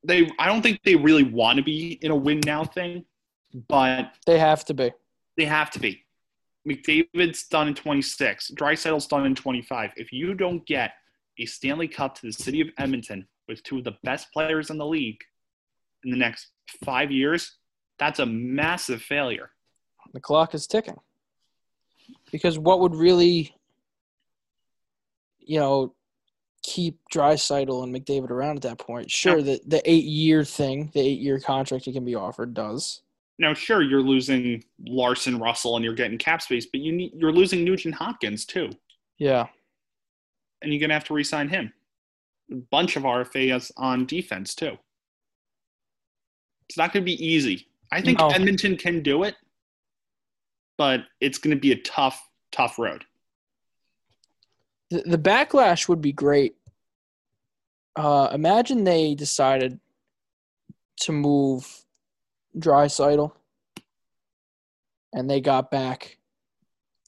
They. 0.04 0.30
I 0.39 0.48
don't 0.48 0.62
think 0.62 0.80
they 0.84 0.96
really 0.96 1.24
want 1.24 1.58
to 1.58 1.63
be 1.63 2.00
in 2.02 2.12
a 2.12 2.15
win 2.15 2.41
now 2.46 2.65
thing, 2.65 3.06
but 3.70 4.12
They 4.26 4.39
have 4.39 4.65
to 4.65 4.74
be. 4.74 4.91
they 5.38 5.46
have 5.46 5.70
to 5.72 5.80
be. 5.80 6.04
McDavid's 6.67 7.48
done 7.48 7.67
in 7.70 7.76
26. 7.76 8.52
Draisaitl's 8.56 9.08
done 9.08 9.26
in 9.26 9.34
25. 9.36 9.91
If 9.96 10.12
you 10.12 10.34
don't 10.34 10.65
get 10.65 10.94
a 11.39 11.46
Stanley 11.46 11.88
Cup 11.88 12.15
to 12.15 12.28
the 12.28 12.34
city 12.34 12.62
of 12.62 12.70
Edmonton 12.78 13.28
with 13.48 13.63
two 13.63 13.78
of 13.80 13.84
the 13.84 13.96
best 14.04 14.32
players 14.34 14.70
in 14.70 14.78
the 14.78 14.86
league 14.86 15.20
in 16.04 16.12
the 16.12 16.17
next 16.17 16.48
five 16.84 17.12
years, 17.12 17.58
that's 17.98 18.20
a 18.20 18.26
massive 18.26 19.02
failure. 19.02 19.52
The 20.13 20.20
clock 20.20 20.54
is 20.54 20.67
ticking. 20.67 20.98
Because 22.32 22.60
what 22.60 22.80
would 22.82 22.94
really, 22.96 23.56
you 25.39 25.60
know, 25.60 25.96
keep 26.63 27.00
Draisaitl 27.13 27.84
and 27.84 27.93
McDavid 27.95 28.30
around 28.30 28.58
at 28.58 28.62
that 28.63 28.78
point? 28.78 29.10
Sure, 29.12 29.38
Yeah. 29.38 29.43
the 29.43 29.62
the 29.67 29.89
eight 29.91 30.06
year 30.06 30.43
thing, 30.43 30.91
the 30.93 31.00
eight 31.02 31.19
year 31.19 31.39
contract 31.39 31.86
he 31.86 31.93
can 31.93 32.06
be 32.06 32.15
offered 32.15 32.54
does. 32.54 33.02
Now, 33.39 33.54
sure, 33.56 33.82
you're 33.82 34.02
losing 34.04 34.63
Larsson 34.86 35.39
Russell 35.39 35.76
and 35.76 35.84
you're 35.84 35.95
getting 35.95 36.17
cap 36.19 36.41
space, 36.43 36.67
but 36.67 36.80
you 36.82 36.91
need, 36.91 37.13
you're 37.15 37.32
losing 37.32 37.63
Nugent 37.63 37.95
Hopkins 37.95 38.45
too, 38.45 38.69
Yeah. 39.17 39.47
and 40.62 40.71
you're 40.71 40.80
going 40.80 40.89
to 40.89 40.93
have 40.93 41.06
to 41.06 41.13
re-sign 41.15 41.50
him. 41.50 41.74
A 42.52 42.56
bunch 42.56 42.95
of 42.97 43.04
RFAs 43.04 43.71
on 43.78 44.06
defense 44.06 44.54
too. 44.54 44.78
It's 46.69 46.78
not 46.78 46.93
going 46.93 47.04
to 47.04 47.06
be 47.06 47.26
easy. 47.26 47.67
I 47.91 48.02
think 48.02 48.19
No. 48.19 48.30
Edmonton 48.30 48.78
can 48.78 49.02
do 49.02 49.24
it, 49.24 49.36
but 50.78 51.02
it's 51.19 51.38
going 51.39 51.56
to 51.56 51.60
be 51.60 51.71
a 51.71 51.82
tough, 51.82 52.21
tough 52.52 52.78
road. 52.78 53.06
The, 54.92 55.02
the 55.04 55.18
backlash 55.18 55.88
would 55.88 56.02
be 56.02 56.12
great. 56.12 56.56
Uh, 57.96 58.30
imagine 58.32 58.84
they 58.84 59.16
decided 59.16 59.80
to 60.98 61.12
move 61.12 61.84
Draisaitl 62.58 63.32
and 65.14 65.30
they 65.30 65.42
got 65.42 65.72
back 65.72 66.18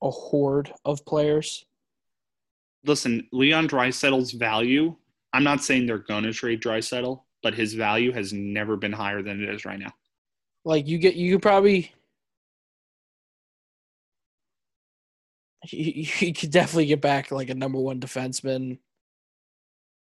a 0.02 0.10
horde 0.10 0.74
of 0.84 1.06
players. 1.06 1.66
Listen, 2.86 3.28
Leon 3.32 3.68
Draisaitl's 3.68 4.32
value. 4.32 4.96
I'm 5.32 5.44
not 5.44 5.64
saying 5.64 5.86
they're 5.86 6.00
going 6.00 6.24
to 6.24 6.34
trade 6.34 6.62
Draisaitl, 6.62 7.22
but 7.42 7.54
his 7.54 7.74
value 7.74 8.12
has 8.12 8.34
never 8.34 8.76
been 8.76 8.92
higher 8.92 9.22
than 9.22 9.42
it 9.42 9.50
is 9.50 9.66
right 9.66 9.80
now. 9.80 9.94
Like 10.66 10.88
you 10.88 10.98
get, 10.98 11.16
you 11.16 11.36
could 11.36 11.42
probably, 11.42 11.94
you, 15.70 16.06
you 16.20 16.34
could 16.34 16.52
definitely 16.52 16.88
get 16.88 17.02
back 17.02 17.32
like 17.32 17.50
a 17.50 17.56
number 17.56 17.80
one 17.80 18.00
defenseman, 18.00 18.80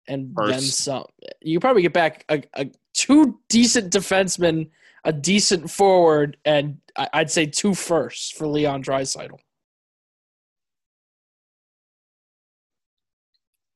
and 0.09 0.35
then 0.37 0.61
some. 0.61 1.05
You 1.41 1.61
probably 1.61 1.83
get 1.83 1.93
back 1.93 2.25
a, 2.29 2.43
a 2.55 2.71
two 2.95 3.41
decent 3.49 3.93
defensemen, 3.93 4.71
a 5.05 5.13
decent 5.13 5.71
forward, 5.71 6.37
and 6.45 6.79
I- 6.97 7.09
I'd 7.13 7.31
say 7.31 7.47
two 7.47 7.75
firsts 7.75 8.31
for 8.31 8.47
Leon 8.47 8.83
Draisaitl. 8.83 9.39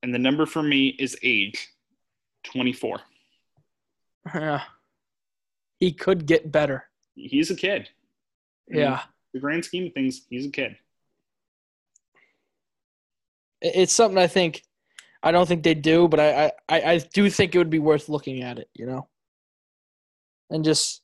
And 0.02 0.14
the 0.14 0.18
number 0.18 0.46
for 0.46 0.62
me 0.62 0.88
is 0.98 1.16
age 1.22 1.68
24. 2.44 3.00
Yeah, 4.34 4.62
he 5.78 5.92
could 5.92 6.26
get 6.26 6.50
better. 6.50 6.84
He's 7.14 7.50
a 7.50 7.54
kid. 7.56 7.88
In 8.68 8.78
Yeah, 8.78 9.02
The 9.34 9.40
grand 9.40 9.64
scheme 9.64 9.86
of 9.88 9.92
things, 9.92 10.22
he's 10.30 10.46
a 10.46 10.50
kid. 10.50 10.76
It- 13.60 13.72
it's 13.76 13.92
something 13.92 14.18
I 14.18 14.26
think. 14.26 14.62
I 15.22 15.32
don't 15.32 15.46
think 15.46 15.62
they 15.62 15.74
do, 15.74 16.08
but 16.08 16.18
I, 16.18 16.44
I, 16.46 16.52
I 16.68 16.90
I 16.92 16.98
do 16.98 17.28
think 17.28 17.54
it 17.54 17.58
would 17.58 17.68
be 17.68 17.78
worth 17.78 18.08
looking 18.08 18.42
at 18.42 18.58
it, 18.58 18.70
you 18.74 18.86
know, 18.86 19.06
and 20.48 20.64
just 20.64 21.02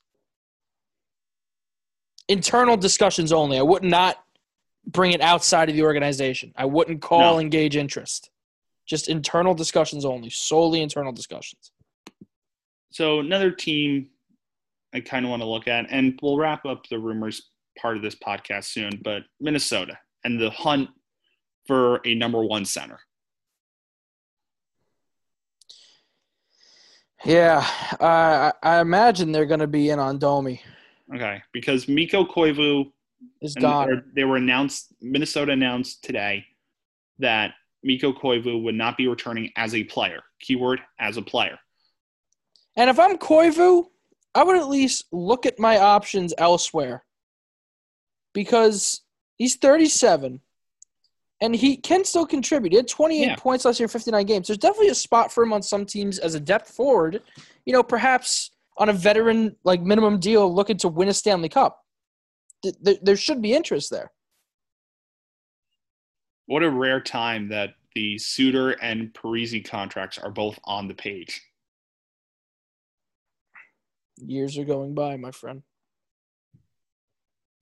internal 2.28 2.76
discussions 2.76 3.32
only. 3.32 3.58
I 3.58 3.62
would 3.62 3.82
not 3.84 4.16
bring 4.86 5.12
it 5.12 5.20
outside 5.20 5.68
of 5.68 5.74
the 5.76 5.82
organization. 5.82 6.52
I 6.56 6.64
wouldn't 6.64 7.02
call 7.02 7.34
No. 7.34 7.38
engage 7.38 7.76
interest. 7.76 8.30
Just 8.86 9.08
internal 9.08 9.52
discussions 9.54 10.04
only, 10.04 10.30
solely 10.30 10.80
internal 10.80 11.12
discussions. 11.12 11.72
So 12.90 13.20
another 13.20 13.50
team 13.50 14.10
I 14.94 15.00
kind 15.00 15.24
of 15.26 15.30
want 15.30 15.42
to 15.42 15.46
look 15.48 15.68
at, 15.68 15.86
and 15.90 16.18
we'll 16.22 16.38
wrap 16.38 16.64
up 16.64 16.86
the 16.88 16.98
rumors 16.98 17.50
part 17.78 17.96
of 17.96 18.02
this 18.02 18.14
podcast 18.14 18.64
soon, 18.66 19.00
but 19.04 19.24
Minnesota 19.40 19.98
and 20.24 20.40
the 20.40 20.48
hunt 20.50 20.88
for 21.66 22.00
a 22.04 22.14
number 22.14 22.42
one 22.42 22.64
center. 22.64 23.00
Yeah, 27.24 27.66
I 28.00 28.52
I 28.62 28.76
I 28.76 28.80
imagine 28.80 29.32
they're 29.32 29.46
going 29.46 29.60
to 29.60 29.66
be 29.66 29.90
in 29.90 29.98
on 29.98 30.18
Domi. 30.18 30.62
Okay, 31.14 31.42
because 31.52 31.88
Mikko 31.88 32.24
Koivu 32.26 32.92
Is 33.40 33.54
gone. 33.54 34.04
they 34.14 34.24
were 34.24 34.36
announced 34.36 34.92
Minnesota 35.00 35.52
announced 35.52 36.04
today 36.04 36.44
that 37.18 37.52
Mikko 37.82 38.12
Koivu 38.12 38.62
would 38.64 38.74
not 38.74 38.96
be 38.96 39.08
returning 39.08 39.50
as 39.56 39.74
a 39.74 39.84
player. 39.84 40.20
Keyword 40.40 40.80
as 40.98 41.16
a 41.16 41.22
player. 41.22 41.58
And 42.76 42.90
if 42.90 42.98
I'm 42.98 43.16
Koivu, 43.16 43.86
I 44.34 44.44
would 44.44 44.56
at 44.56 44.68
least 44.68 45.06
look 45.12 45.46
at 45.46 45.58
my 45.58 45.78
options 45.78 46.34
elsewhere. 46.36 47.04
Because 48.34 49.00
he's 49.36 49.56
37 49.56 50.40
and 51.40 51.54
he 51.54 51.76
can 51.76 52.04
still 52.04 52.26
contribute. 52.26 52.72
He 52.72 52.76
had 52.76 52.88
28 52.88 53.24
Yeah. 53.26 53.36
points 53.36 53.64
last 53.64 53.78
year 53.78 53.84
in 53.84 53.90
59 53.90 54.24
games. 54.26 54.46
There's 54.46 54.58
definitely 54.58 54.88
a 54.88 54.94
spot 54.94 55.32
for 55.32 55.42
him 55.42 55.52
on 55.52 55.62
some 55.62 55.84
teams 55.84 56.18
as 56.18 56.34
a 56.34 56.40
depth 56.40 56.70
forward, 56.70 57.22
you 57.66 57.72
know, 57.72 57.82
perhaps 57.82 58.50
on 58.78 58.88
a 58.88 58.92
veteran 58.92 59.56
like 59.64 59.80
minimum 59.82 60.18
deal 60.18 60.52
looking 60.52 60.76
to 60.78 60.88
win 60.88 61.08
a 61.08 61.14
Stanley 61.14 61.48
Cup. 61.48 61.82
Th- 62.62 62.74
th- 62.84 63.00
There 63.02 63.16
should 63.16 63.42
be 63.42 63.52
interest 63.54 63.90
there. 63.90 64.12
What 66.46 66.62
a 66.62 66.70
rare 66.70 67.00
time 67.00 67.48
that 67.48 67.74
the 67.94 68.18
Suter 68.18 68.70
and 68.82 69.12
Parise 69.12 69.64
contracts 69.64 70.18
are 70.18 70.30
both 70.30 70.58
on 70.64 70.86
the 70.88 70.94
page. 70.94 71.42
Years 74.18 74.56
are 74.56 74.64
going 74.64 74.94
by, 74.94 75.16
my 75.16 75.30
friend. 75.32 75.62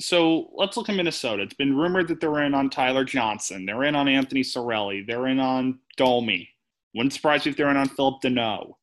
So 0.00 0.50
let's 0.54 0.76
look 0.76 0.88
at 0.88 0.96
Minnesota. 0.96 1.42
It's 1.44 1.54
been 1.54 1.76
rumored 1.76 2.08
that 2.08 2.20
they're 2.20 2.42
in 2.42 2.54
on 2.54 2.68
Tyler 2.68 3.04
Johnson. 3.04 3.64
They're 3.64 3.84
in 3.84 3.94
on 3.94 4.08
Anthony 4.08 4.42
Cirelli. 4.42 5.06
They're 5.06 5.28
in 5.28 5.38
on 5.38 5.78
Domi. 5.96 6.48
Wouldn't 6.94 7.12
surprise 7.12 7.44
me 7.44 7.50
if 7.50 7.56
they're 7.56 7.70
in 7.70 7.76
on 7.76 7.88
Phillip 7.88 8.20
Danault. 8.22 8.74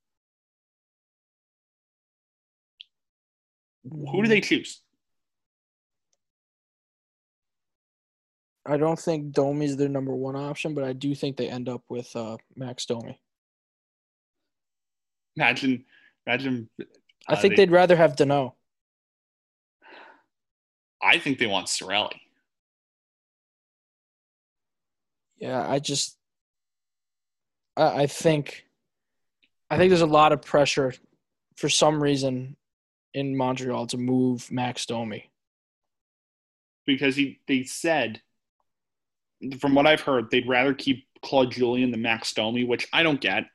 Who 3.90 4.22
do 4.22 4.28
they 4.30 4.42
choose? 4.42 4.82
I 8.66 8.78
don't 8.78 9.00
think 9.00 9.32
Domi's 9.34 9.76
their 9.76 9.90
number 9.90 10.14
one 10.14 10.36
option, 10.36 10.76
but 10.76 10.84
I 10.84 10.94
do 10.94 11.16
think 11.16 11.36
they 11.36 11.50
end 11.50 11.68
up 11.68 11.82
with 11.90 12.16
uh, 12.16 12.38
Max 12.56 12.86
Domi. 12.86 13.20
Imagine, 15.36 15.84
imagine. 16.28 16.70
I 17.28 17.34
uh, 17.34 17.36
think 17.38 17.56
they- 17.56 17.66
they'd 17.66 17.72
rather 17.72 17.96
have 17.96 18.16
Danault. 18.16 18.54
I 21.04 21.18
think 21.20 21.40
they 21.40 21.48
want 21.48 21.68
Cirelli. 21.68 22.20
Yeah, 25.38 25.66
I 25.68 25.80
just, 25.80 26.18
I, 27.76 28.04
I 28.04 28.08
think, 28.08 28.66
I 29.70 29.78
think 29.78 29.90
there's 29.90 30.02
a 30.02 30.06
lot 30.06 30.32
of 30.32 30.42
pressure 30.42 30.94
for 31.58 31.70
some 31.70 32.02
reason 32.02 32.56
in 33.14 33.36
Montreal 33.36 33.88
to 33.88 33.98
move 33.98 34.52
Max 34.52 34.86
Domi. 34.86 35.30
because 36.86 37.16
he 37.16 37.40
they 37.48 37.64
said 37.64 38.22
from 39.60 39.74
what 39.76 39.88
I've 39.88 40.02
heard 40.02 40.30
they'd 40.30 40.48
rather 40.48 40.74
keep 40.74 41.06
Claude 41.24 41.52
Julien 41.52 41.92
than 41.92 42.02
Max 42.02 42.34
Domi, 42.34 42.64
which 42.64 42.88
I 42.94 43.04
don't 43.04 43.22
get. 43.22 43.46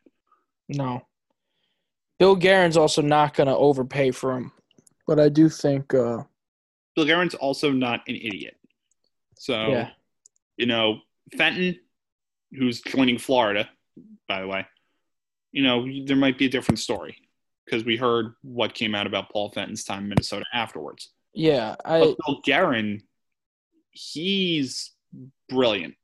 No. 0.69 1.03
Bill 2.19 2.35
Guerin's 2.37 2.77
also 2.77 3.03
not 3.03 3.35
going 3.35 3.47
to 3.49 3.57
overpay 3.57 4.11
for 4.11 4.37
him, 4.37 4.53
but 5.07 5.21
I 5.21 5.29
do 5.29 5.49
think, 5.49 5.93
uh, 5.95 6.23
Bill 6.97 7.05
Guerin's 7.05 7.35
also 7.35 7.71
not 7.71 8.01
an 8.09 8.17
idiot. 8.17 8.57
So 9.39 9.69
yeah, 9.69 9.91
you 10.57 10.67
know, 10.67 11.01
Fenton, 11.37 11.79
who's 12.53 12.81
joining 12.81 13.19
Florida, 13.19 13.69
by 14.27 14.41
the 14.41 14.49
way, 14.49 14.67
you 15.53 15.63
know, 15.63 15.87
there 16.07 16.17
might 16.17 16.39
be 16.39 16.47
a 16.47 16.51
different 16.51 16.79
story 16.79 17.17
because 17.65 17.85
we 17.85 17.97
heard 17.97 18.35
what 18.43 18.75
came 18.75 18.95
out 18.95 19.07
about 19.07 19.31
Paul 19.31 19.51
Fenton's 19.51 19.85
time 19.85 20.05
in 20.05 20.09
Minnesota 20.09 20.47
afterwards. 20.53 21.11
yeah, 21.35 21.77
I 21.85 22.01
But 22.01 22.17
Bill 22.27 22.41
Guerin, 22.45 23.03
he's 23.91 24.93
brilliant. 25.49 25.95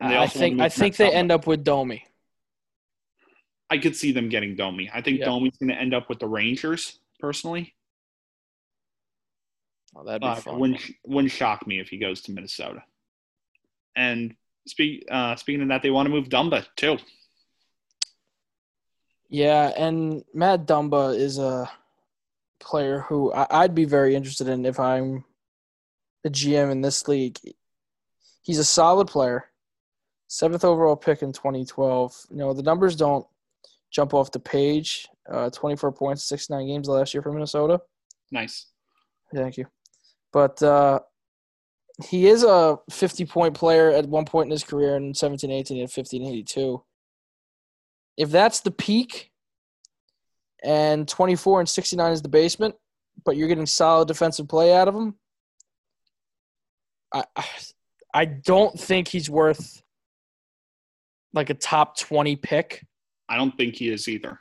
I 0.00 0.28
think 0.28 0.60
I 0.60 0.68
think 0.68 0.94
they 0.96 1.10
end 1.10 1.32
up 1.32 1.48
with 1.48 1.64
Domi. 1.64 2.04
I 3.68 3.78
could 3.78 3.96
see 3.96 4.12
them 4.12 4.28
getting 4.28 4.54
Domi. 4.54 4.88
I 4.94 5.02
think. 5.02 5.20
Domi's 5.20 5.56
going 5.58 5.70
to 5.70 5.74
end 5.74 5.92
up 5.92 6.08
with 6.08 6.20
the 6.20 6.28
Rangers 6.28 6.97
personally. 7.18 7.74
Oh, 9.96 10.04
that'd 10.04 10.20
be 10.22 10.26
Uh, 10.28 10.34
fun. 10.36 10.58
wouldn't 10.60 10.80
wouldn't 11.06 11.32
shock 11.32 11.66
me 11.66 11.80
if 11.80 11.88
he 11.88 11.98
goes 11.98 12.20
to 12.22 12.32
Minnesota. 12.32 12.82
And 13.96 14.36
speak 14.66 15.04
uh, 15.10 15.34
speaking 15.36 15.62
of 15.62 15.68
that, 15.68 15.82
they 15.82 15.90
want 15.90 16.06
to 16.06 16.10
move 16.10 16.28
Dumba 16.28 16.66
too. 16.76 16.98
Yeah, 19.30 19.72
and 19.76 20.24
Matt 20.32 20.66
Dumba 20.66 21.16
is 21.16 21.38
a 21.38 21.70
player 22.60 23.00
who 23.00 23.32
I, 23.32 23.46
I'd 23.50 23.74
be 23.74 23.84
very 23.84 24.14
interested 24.14 24.48
in 24.48 24.64
if 24.64 24.80
I'm 24.80 25.24
the 26.22 26.30
GM 26.30 26.70
in 26.70 26.80
this 26.80 27.06
league. 27.08 27.38
He's 28.42 28.58
a 28.58 28.64
solid 28.64 29.08
player. 29.08 29.46
Seventh 30.28 30.64
overall 30.64 30.96
pick 30.96 31.22
in 31.22 31.32
2012. 31.32 32.26
You 32.30 32.36
know, 32.36 32.52
the 32.52 32.62
numbers 32.62 32.96
don't 32.96 33.26
jump 33.90 34.14
off 34.14 34.30
the 34.32 34.40
page. 34.40 35.08
Uh, 35.30 35.50
24 35.50 35.92
points, 35.92 36.24
69 36.24 36.66
games 36.66 36.88
last 36.88 37.12
year 37.12 37.22
for 37.22 37.32
Minnesota. 37.32 37.80
Nice. 38.30 38.66
Thank 39.34 39.58
you. 39.58 39.66
But 40.32 40.62
uh, 40.62 41.00
he 42.08 42.26
is 42.28 42.44
a 42.44 42.78
50 42.90 43.26
point 43.26 43.54
player 43.54 43.90
at 43.90 44.06
one 44.06 44.24
point 44.24 44.46
in 44.46 44.50
his 44.52 44.64
career 44.64 44.96
in 44.96 45.12
17 45.14 45.50
18 45.50 45.80
and 45.80 45.90
15 45.92 46.24
82. 46.26 46.82
If 48.16 48.30
that's 48.30 48.60
the 48.60 48.70
peak 48.70 49.30
and 50.64 51.06
24 51.06 51.60
and 51.60 51.68
69 51.68 52.12
is 52.12 52.22
the 52.22 52.28
basement, 52.28 52.74
but 53.24 53.36
you're 53.36 53.48
getting 53.48 53.66
solid 53.66 54.08
defensive 54.08 54.48
play 54.48 54.74
out 54.74 54.88
of 54.88 54.94
him, 54.94 55.14
I, 57.12 57.24
I- 57.36 57.44
I 58.14 58.24
don't 58.24 58.78
think 58.80 59.06
he's 59.06 59.28
worth 59.28 59.82
like 61.34 61.50
a 61.50 61.54
top 61.54 61.98
20 61.98 62.36
pick. 62.36 62.82
I 63.28 63.36
don't 63.36 63.54
think 63.54 63.74
he 63.76 63.90
is 63.90 64.08
either. 64.08 64.40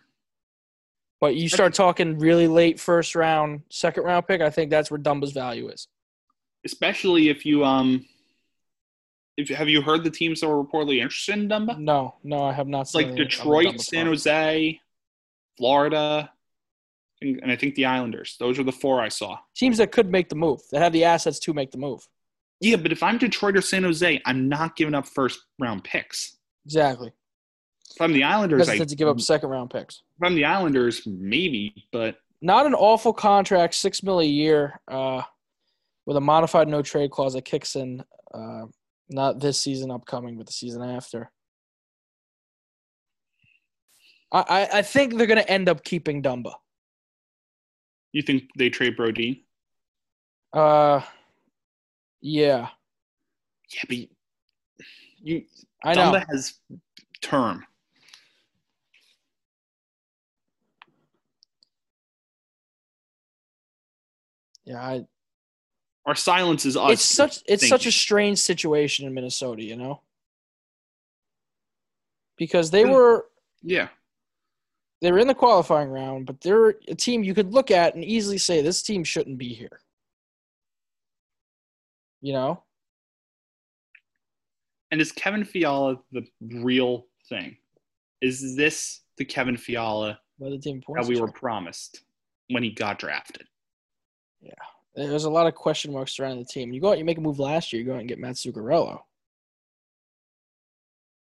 But 1.19 1.35
you 1.35 1.49
start 1.49 1.73
talking 1.73 2.19
really 2.19 2.47
late 2.47 2.79
first 2.79 3.15
round, 3.15 3.61
second 3.69 4.03
round 4.03 4.27
pick, 4.27 4.41
I 4.41 4.49
think 4.49 4.69
that's 4.69 4.91
where 4.91 4.99
Dumba's 4.99 5.31
value 5.31 5.69
is. 5.69 5.87
Especially 6.63 7.29
if 7.29 7.45
you 7.45 7.63
um 7.63 8.05
if 9.35 9.49
have 9.49 9.69
you 9.69 9.81
heard 9.81 10.03
the 10.03 10.09
teams 10.09 10.41
that 10.41 10.47
were 10.47 10.63
reportedly 10.63 11.01
interested 11.01 11.37
in 11.37 11.47
Dumba? 11.47 11.77
No, 11.77 12.15
no, 12.23 12.43
I 12.43 12.53
have 12.53 12.67
not 12.67 12.93
like 12.93 13.15
Detroit, 13.15 13.79
San. 13.79 14.07
Jose, 14.07 14.79
Florida, 15.57 16.31
and 17.21 17.39
and 17.41 17.51
I 17.51 17.55
think 17.55 17.75
the 17.75 17.85
Islanders. 17.85 18.35
Those 18.39 18.59
are 18.59 18.63
the 18.63 18.71
four 18.71 19.01
I 19.01 19.09
saw. 19.09 19.37
Teams 19.55 19.77
that 19.77 19.91
could 19.91 20.11
make 20.11 20.29
the 20.29 20.35
move, 20.35 20.61
that 20.71 20.81
have 20.81 20.93
the 20.93 21.03
assets 21.03 21.39
to 21.39 21.53
make 21.53 21.71
the 21.71 21.77
move. 21.77 22.07
Yeah, 22.59 22.77
but 22.77 22.91
if 22.91 23.03
I'm 23.03 23.17
Detroit 23.19 23.55
or 23.55 23.61
San 23.61 23.83
Jose, 23.83 24.21
I'm 24.25 24.49
not 24.49 24.75
giving 24.75 24.95
up 24.95 25.07
first 25.07 25.39
round 25.59 25.83
picks. 25.83 26.37
Exactly. 26.65 27.11
If 27.91 28.01
I'm 28.01 28.13
the 28.13 28.23
Islanders, 28.23 28.67
I, 28.67 28.77
to 28.77 28.95
give 28.95 29.07
up 29.07 29.19
second 29.19 29.49
round 29.49 29.69
picks. 29.69 30.03
if 30.19 30.27
I'm 30.27 30.35
the 30.35 30.45
Islanders, 30.45 31.01
maybe, 31.05 31.87
but 31.91 32.17
Not 32.41 32.65
an 32.65 32.73
awful 32.73 33.13
contract, 33.13 33.75
six 33.75 34.03
mil 34.03 34.19
a 34.19 34.25
year, 34.25 34.79
uh, 34.87 35.21
with 36.05 36.17
a 36.17 36.21
modified 36.21 36.67
no 36.67 36.81
trade 36.81 37.11
clause 37.11 37.33
that 37.33 37.45
kicks 37.45 37.75
in 37.75 38.03
uh, 38.33 38.65
not 39.09 39.39
this 39.39 39.61
season 39.61 39.91
upcoming, 39.91 40.37
but 40.37 40.45
the 40.45 40.53
season 40.53 40.83
after. 40.83 41.31
I, 44.31 44.67
I, 44.73 44.81
think 44.81 45.15
they're 45.17 45.25
going 45.25 45.41
to 45.41 45.49
end 45.49 45.69
up 45.69 45.85
keeping 45.85 46.21
Dumba. 46.21 46.53
you 48.11 48.21
think 48.21 48.49
they 48.57 48.69
trade 48.69 48.97
Brody? 48.97 49.45
Uh, 50.51 51.01
yeah, 52.21 52.67
Yeah, 53.71 53.81
but 53.87 53.97
you 55.21 55.43
I 55.83 55.93
know. 55.93 56.11
Dumba 56.11 56.25
has 56.29 56.55
term. 57.21 57.65
Yeah, 64.67 64.81
I, 64.81 65.05
Our 66.05 66.13
silence 66.15 66.65
is 66.65 66.75
us. 66.75 66.91
it's 66.91 67.05
such 67.05 67.39
it's 67.47 67.67
such 67.69 67.85
a 67.85 67.91
strange 67.91 68.37
situation 68.37 69.07
in 69.07 69.13
Minnesota, 69.13 69.63
you 69.63 69.77
know, 69.77 70.01
because 72.37 72.69
they 72.69 72.83
Hmm. 72.83 72.91
were 72.91 73.25
yeah. 73.63 73.87
they 75.01 75.09
were 75.11 75.19
in 75.19 75.27
the 75.27 75.33
qualifying 75.35 75.89
round, 75.89 76.25
but 76.25 76.41
they're 76.41 76.69
a 76.89 76.95
team 76.95 77.23
you 77.23 77.33
could 77.33 77.53
look 77.53 77.71
at 77.71 77.95
and 77.95 78.03
easily 78.03 78.37
say 78.37 78.61
this 78.61 78.81
team 78.83 79.05
shouldn't 79.05 79.37
be 79.37 79.53
here. 79.53 79.79
You 82.19 82.33
know, 82.33 82.63
And 84.91 84.99
is 84.99 85.13
Kevin 85.13 85.45
Fiala 85.45 85.97
the 86.11 86.27
real 86.41 87.05
thing? 87.29 87.55
Is 88.21 88.55
this 88.57 89.01
the 89.17 89.23
Kevin 89.23 89.55
Fiala 89.55 90.19
the 90.39 90.57
team 90.57 90.81
that 90.95 91.05
we 91.05 91.21
were 91.21 91.31
promised 91.31 92.01
when 92.49 92.63
he 92.63 92.71
got 92.71 92.99
drafted? 92.99 93.47
There's 94.95 95.25
a 95.25 95.29
lot 95.29 95.45
of 95.45 95.53
question 95.53 95.93
marks 95.93 96.13
surrounding 96.13 96.39
the 96.39 96.45
team. 96.45 96.73
You 96.73 96.81
go 96.81 96.89
out, 96.89 96.97
you 96.97 97.05
make 97.05 97.19
a 97.19 97.21
move 97.21 97.37
last 97.37 97.71
year, 97.71 97.79
you 97.79 97.87
go 97.87 97.93
out 97.93 97.99
and 97.99 98.09
get 98.09 98.17
Matt 98.17 98.35
Zuccarello, 98.35 99.01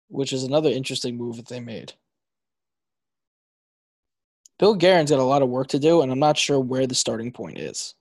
which 0.08 0.32
is 0.32 0.44
another 0.44 0.70
interesting 0.70 1.16
move 1.18 1.36
that 1.36 1.48
they 1.48 1.60
made. 1.60 1.92
Bill 4.58 4.74
Guerin's 4.74 5.10
got 5.10 5.20
a 5.20 5.22
lot 5.22 5.42
of 5.42 5.50
work 5.50 5.68
to 5.68 5.78
do, 5.78 6.00
and 6.00 6.10
I'm 6.10 6.18
not 6.18 6.38
sure 6.38 6.58
where 6.58 6.86
the 6.86 6.94
starting 6.94 7.32
point 7.32 7.58
is. 7.58 7.94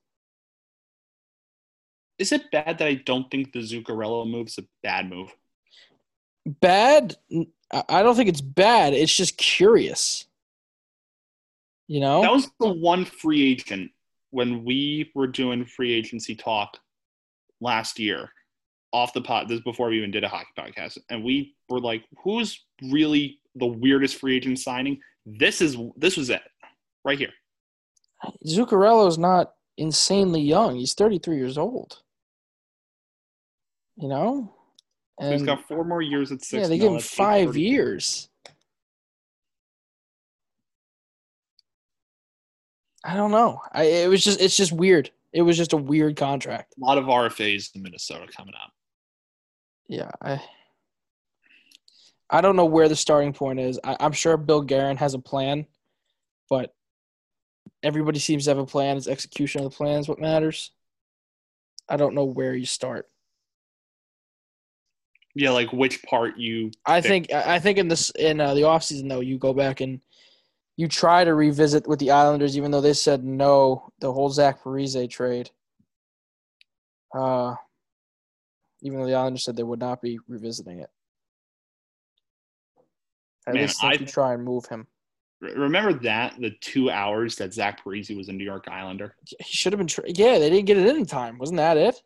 Is 2.17 2.32
it 2.32 2.49
bad 2.49 2.78
that 2.78 2.88
I 2.88 2.93
don't 2.93 3.30
think 3.30 3.51
the 3.51 3.60
Zuccarello 3.60 4.25
move's 4.25 4.58
a 4.58 4.63
bad 4.82 5.10
move? 5.10 5.36
Bad? 6.45 7.17
I 7.89 8.01
don't 8.01 8.15
think 8.15 8.30
it's 8.30 8.39
bad. 8.39 8.93
It's 8.93 9.13
just 9.13 9.36
curious. 9.36 10.25
You 11.88 11.99
know? 11.99 12.21
That 12.21 12.32
was 12.32 12.49
the 12.62 12.71
one 12.71 13.04
free 13.04 13.51
agent 13.51 13.91
when 14.32 14.64
we 14.66 15.12
were 15.16 15.28
doing 15.28 15.66
free 15.66 15.94
agency 15.94 16.36
talk 16.36 16.78
last 17.62 18.00
year 18.00 18.30
off 18.92 19.14
the 19.14 19.22
pot. 19.22 19.48
This 19.48 19.58
is 19.58 19.64
before 19.64 19.90
we 19.90 19.98
even 19.98 20.12
did 20.12 20.24
a 20.24 20.28
hockey 20.30 20.48
podcast. 20.58 20.98
And 21.10 21.24
we 21.24 21.56
were 21.70 21.80
like, 21.80 22.04
who's 22.24 22.66
really 22.92 23.40
the 23.56 23.66
weirdest 23.66 24.18
free 24.20 24.36
agent 24.38 24.60
signing? 24.60 25.00
This 25.26 25.62
is 25.62 25.78
this 25.98 26.18
was 26.18 26.30
it. 26.30 26.42
Right 27.04 27.18
here. 27.18 27.34
Zuccarello's 28.46 29.18
not 29.18 29.54
insanely 29.78 30.42
young. 30.42 30.76
He's 30.78 30.94
33 30.94 31.38
years 31.38 31.58
old. 31.58 32.02
You 33.98 34.08
know? 34.10 34.54
So 35.22 35.30
he's 35.32 35.42
And 35.42 35.46
got 35.48 35.68
four 35.68 35.84
more 35.86 36.02
years 36.02 36.32
at 36.32 36.42
six. 36.44 36.62
yeah, 36.62 36.68
they 36.68 36.78
give 36.78 36.92
him 36.92 37.00
five 37.00 37.56
years. 37.56 38.30
I 43.06 43.15
don't 43.15 43.32
know. 43.32 43.62
I 43.72 43.84
it 43.84 44.10
was 44.10 44.24
just 44.24 44.41
it's 44.41 44.58
just 44.58 44.72
weird. 44.72 45.12
It 45.32 45.44
was 45.44 45.58
just 45.58 45.74
a 45.74 45.78
weird 45.78 46.15
contract. 46.15 46.74
A 46.82 46.84
lot 46.84 46.98
of 46.98 47.06
RFAs 47.06 47.76
in 47.76 47.84
Minnesota 47.84 48.26
coming 48.36 48.56
up. 48.56 48.72
Yeah, 49.88 50.10
I 50.22 50.41
I 52.30 52.41
don't 52.41 52.56
know 52.56 52.65
where 52.65 52.89
the 52.89 52.96
starting 52.96 53.32
point 53.32 53.60
is. 53.60 53.80
I, 53.84 53.96
I'm 54.00 54.12
sure 54.12 54.38
Bill 54.38 54.62
Guerin 54.62 54.98
has 54.98 55.13
a 55.13 55.20
plan, 55.20 55.68
but 56.50 56.74
everybody 57.84 58.18
seems 58.18 58.46
to 58.46 58.50
have 58.50 58.58
a 58.58 58.65
plan. 58.65 58.98
It's 58.98 59.08
execution 59.08 59.63
of 59.63 59.70
the 59.70 59.78
plan 59.78 60.00
is 60.00 60.08
what 60.08 60.20
matters. 60.20 60.72
I 61.88 61.98
don't 61.98 62.15
know 62.15 62.26
where 62.26 62.56
you 62.56 62.65
start. 62.65 63.08
Yeah, 65.36 65.52
like 65.52 65.72
which 65.72 66.02
part 66.04 66.38
you. 66.38 66.72
I 66.86 67.02
think 67.02 67.32
I 67.32 67.60
think 67.60 67.78
in 67.78 67.88
this 67.88 68.10
in 68.12 68.41
uh, 68.41 68.56
the 68.56 68.62
offseason 68.62 69.10
though 69.10 69.20
you 69.20 69.38
go 69.38 69.54
back 69.54 69.82
and 69.82 70.00
you 70.78 70.88
try 70.88 71.24
to 71.24 71.34
revisit 71.34 71.88
with 71.88 72.00
the 72.00 72.12
Islanders 72.12 72.58
even 72.58 72.72
though 72.72 72.82
they 72.82 72.94
said 72.94 73.24
no 73.24 73.90
the 74.00 74.12
whole 74.12 74.30
Zach 74.30 74.62
Parise 74.64 75.10
trade. 75.10 75.50
Uh, 77.14 77.56
even 78.82 79.00
though 79.00 79.06
the 79.06 79.16
Islanders 79.16 79.46
said 79.46 79.56
they 79.56 79.64
would 79.64 79.80
not 79.80 80.02
be 80.02 80.20
revisiting 80.28 80.80
it. 80.80 80.90
At 83.48 83.54
Man, 83.54 83.64
least 83.64 83.84
I- 83.84 83.94
you 83.94 84.06
try 84.06 84.34
and 84.34 84.44
move 84.44 84.66
him. 84.66 84.88
Remember 85.42 85.94
that 85.94 86.40
the 86.40 86.52
two 86.62 86.90
hours 86.90 87.36
that 87.36 87.54
Zach 87.54 87.84
Parise 87.84 88.16
was 88.16 88.30
a 88.30 88.34
New 88.34 88.44
York 88.46 88.68
Islander. 88.70 89.16
He 89.26 89.44
should 89.44 89.74
have 89.74 89.78
been. 89.78 89.86
Tra- 89.88 90.06
yeah, 90.08 90.40
they 90.40 90.50
didn't 90.50 90.66
get 90.66 90.78
it 90.78 90.96
in 90.96 91.06
time. 91.06 91.38
Wasn't 91.38 91.58
that 91.58 91.78
it? 91.78 92.02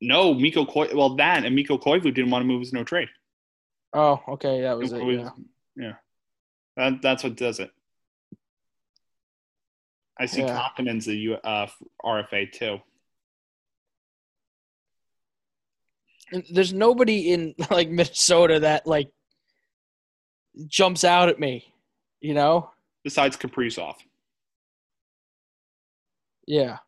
No, 0.00 0.32
Mikko. 0.34 0.66
Well, 0.94 1.16
that 1.16 1.44
and 1.44 1.54
Mikko 1.54 1.78
Koivu 1.78 2.04
didn't 2.14 2.30
want 2.30 2.42
to 2.42 2.46
move 2.46 2.60
his 2.60 2.72
no 2.72 2.84
trade. 2.84 3.08
Oh, 3.92 4.20
okay, 4.28 4.62
that 4.62 4.78
was 4.78 4.92
it. 4.92 5.00
It 5.00 5.04
was- 5.04 5.16
Yeah. 5.16 5.30
yeah. 5.76 5.92
That, 6.76 7.00
that's 7.02 7.22
what 7.24 7.36
does 7.36 7.60
it. 7.60 7.70
I 10.18 10.26
see 10.26 10.40
Yeah. 10.42 10.46
in 11.06 11.12
a 11.12 11.12
U, 11.12 11.34
uh, 11.34 11.66
RFA 12.04 12.50
too. 12.52 12.80
There's 16.50 16.72
nobody 16.72 17.32
in 17.32 17.54
like 17.70 17.88
Minnesota 17.90 18.60
that 18.60 18.86
like 18.86 19.10
jumps 20.66 21.04
out 21.04 21.28
at 21.28 21.38
me. 21.38 21.72
You 22.20 22.34
know? 22.34 22.70
Besides 23.02 23.36
Kaprizov, 23.36 23.96
Yeah. 26.46 26.78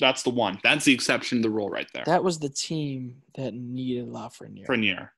that's 0.00 0.24
the 0.24 0.30
one. 0.30 0.58
That's 0.64 0.84
the 0.84 0.92
exception 0.92 1.38
to 1.38 1.42
the 1.42 1.50
rule 1.50 1.70
right 1.70 1.86
there. 1.94 2.02
That 2.06 2.24
was 2.24 2.40
the 2.40 2.48
team 2.48 3.22
that 3.34 3.54
needed 3.54 4.08
Lafreniere. 4.08 4.66
Frenier. 4.66 5.10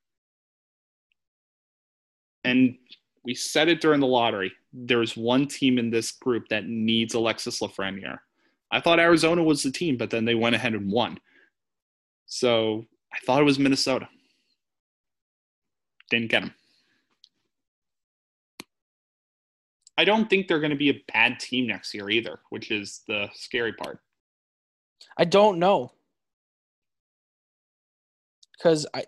And 2.44 2.76
we 3.24 3.34
said 3.34 3.68
it 3.68 3.80
during 3.80 4.00
the 4.00 4.06
lottery. 4.06 4.52
There's 4.72 5.16
one 5.16 5.46
team 5.46 5.78
in 5.78 5.90
this 5.90 6.12
group 6.12 6.48
that 6.48 6.66
needs 6.66 7.14
Alexis 7.14 7.60
Lafreniere. 7.60 8.18
I 8.70 8.80
thought 8.80 9.00
Arizona 9.00 9.42
was 9.42 9.62
the 9.62 9.70
team, 9.70 9.96
but 9.96 10.10
then 10.10 10.24
they 10.24 10.34
went 10.34 10.54
ahead 10.54 10.74
and 10.74 10.90
won. 10.90 11.18
So 12.26 12.86
I 13.12 13.18
thought 13.24 13.40
it 13.40 13.44
was 13.44 13.58
Minnesota. 13.58 14.08
Didn't 16.10 16.30
get 16.30 16.44
him. 16.44 16.54
I 19.98 20.04
don't 20.04 20.30
think 20.30 20.48
they're 20.48 20.60
going 20.60 20.70
to 20.70 20.76
be 20.76 20.90
a 20.90 21.04
bad 21.12 21.38
team 21.40 21.66
next 21.66 21.92
year 21.92 22.08
either, 22.08 22.40
which 22.48 22.70
is 22.70 23.02
the 23.06 23.28
scary 23.34 23.74
part. 23.74 24.00
I 25.18 25.24
don't 25.24 25.58
know. 25.58 25.92
Cause 28.62 28.86
I 28.94 29.04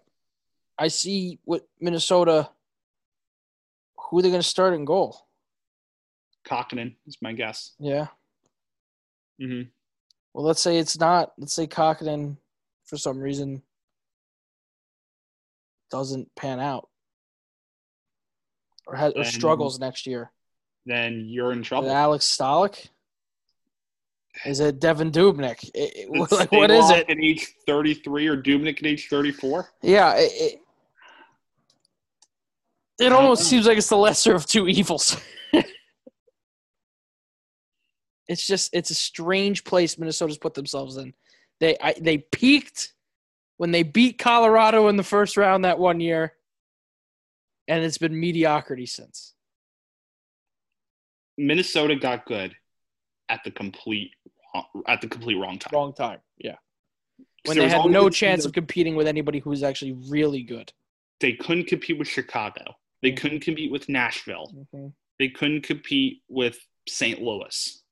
I 0.79 0.88
see 0.88 1.38
what 1.44 1.68
Minnesota 1.81 2.51
who 4.12 4.18
are 4.18 4.22
they 4.22 4.31
gonna 4.31 4.42
start 4.42 4.75
in 4.75 4.85
goal? 4.85 5.18
Kahkonen 6.46 6.96
is 7.07 7.16
my 7.22 7.33
guess. 7.33 7.72
Yeah. 7.79 8.09
hmm 9.40 9.62
Well 10.35 10.44
let's 10.44 10.61
say 10.61 10.77
it's 10.77 11.01
not 11.01 11.33
let's 11.38 11.55
say 11.55 11.66
Kahkonen 11.66 12.37
for 12.85 12.98
some 12.98 13.18
reason 13.18 13.62
doesn't 15.90 16.29
pan 16.37 16.61
out. 16.61 16.90
Or 18.87 18.96
has 18.96 19.12
or 19.14 19.22
Then- 19.22 19.33
struggles 19.33 19.79
next 19.81 20.07
year. 20.07 20.31
Then 20.85 21.25
you're 21.27 21.53
in 21.53 21.61
Is 21.62 21.68
trouble. 21.68 21.88
it 21.88 21.92
Alex 21.92 22.27
Stalock? 22.27 22.88
Is 24.44 24.61
it 24.61 24.79
Devan 24.81 25.11
Dubnyk? 25.11 25.70
It- 25.72 26.11
like, 26.33 26.53
what 26.53 26.70
is 26.70 26.90
it? 26.90 27.09
At 27.09 27.18
age 27.18 27.46
33 27.66 28.27
or 28.27 28.37
Dubnyk 28.37 28.79
at 28.81 28.87
age 28.87 29.09
34? 29.09 29.70
Yeah, 29.81 30.14
it, 30.18 30.61
it, 33.03 33.12
almost 33.12 33.45
seems 33.45 33.67
like 33.67 33.79
it's 33.79 33.88
the 33.88 33.97
lesser 33.97 34.35
of 34.35 34.47
two 34.47 34.69
evils. 34.69 35.17
it's 38.29 38.47
just 38.47 38.71
it's 38.73 38.91
a 38.91 38.95
strange 38.95 39.65
place 39.65 39.99
Minnesota's 39.99 40.38
put 40.38 40.55
themselves 40.55 40.97
in. 40.97 41.15
They 41.61 41.77
I, 41.81 41.95
they 42.01 42.19
peaked 42.19 42.95
when 43.57 43.71
they 43.71 43.83
beat 43.83 44.19
Colorado 44.19 44.88
in 44.88 44.97
the 44.97 45.03
first 45.03 45.37
round 45.37 45.65
that 45.65 45.79
one 45.79 46.01
year, 46.01 46.35
and 47.69 47.85
it's 47.85 47.99
been 47.99 48.19
mediocrity 48.19 48.87
since. 48.87 49.35
Minnesota 51.38 51.97
got 51.97 52.27
good 52.27 52.55
at 53.29 53.41
the 53.45 53.51
complete 53.51 54.11
at 54.87 55.01
the 55.01 55.09
complete 55.09 55.37
wrong 55.37 55.59
time. 55.59 55.71
Wrong 55.73 55.93
time, 55.93 56.21
yeah. 56.38 56.57
When 57.47 57.59
they 57.59 57.69
had 57.69 57.87
no 57.87 58.09
chance 58.09 58.45
of 58.45 58.53
competing 58.53 58.95
with 58.95 59.07
anybody 59.07 59.41
who 59.41 59.51
was 59.51 59.62
actually 59.62 59.93
really 60.09 60.43
good. 60.43 60.73
They 61.21 61.33
couldn't 61.33 61.67
compete 61.67 61.99
with 61.99 62.09
Chicago. 62.09 62.75
They 63.03 63.12
couldn't 63.12 63.41
compete 63.41 63.71
with 63.73 63.88
Nashville. 63.88 64.53
Mm-hmm. 64.55 64.88
They 65.19 65.29
couldn't 65.29 65.62
compete 65.62 66.23
with 66.29 66.59
St. 66.88 67.21
Louis. 67.21 67.83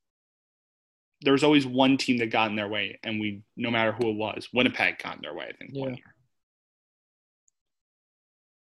There 1.23 1.33
was 1.33 1.45
always 1.45 1.67
one 1.67 1.97
team 1.99 2.17
that 2.19 2.31
got 2.31 2.49
in 2.51 2.57
their 2.57 2.69
way, 2.69 2.99
and 3.03 3.21
we, 3.21 3.43
no 3.57 3.71
matter 3.71 3.93
who 3.93 4.09
it 4.11 4.17
was, 4.17 4.49
Winnipeg 4.55 4.99
got 5.03 5.17
in 5.17 5.23
their 5.23 5.35
way. 5.35 5.47
I 5.49 5.53
think 5.57 5.75
one 5.75 5.91
Yeah. 5.91 5.97
year. 5.97 6.15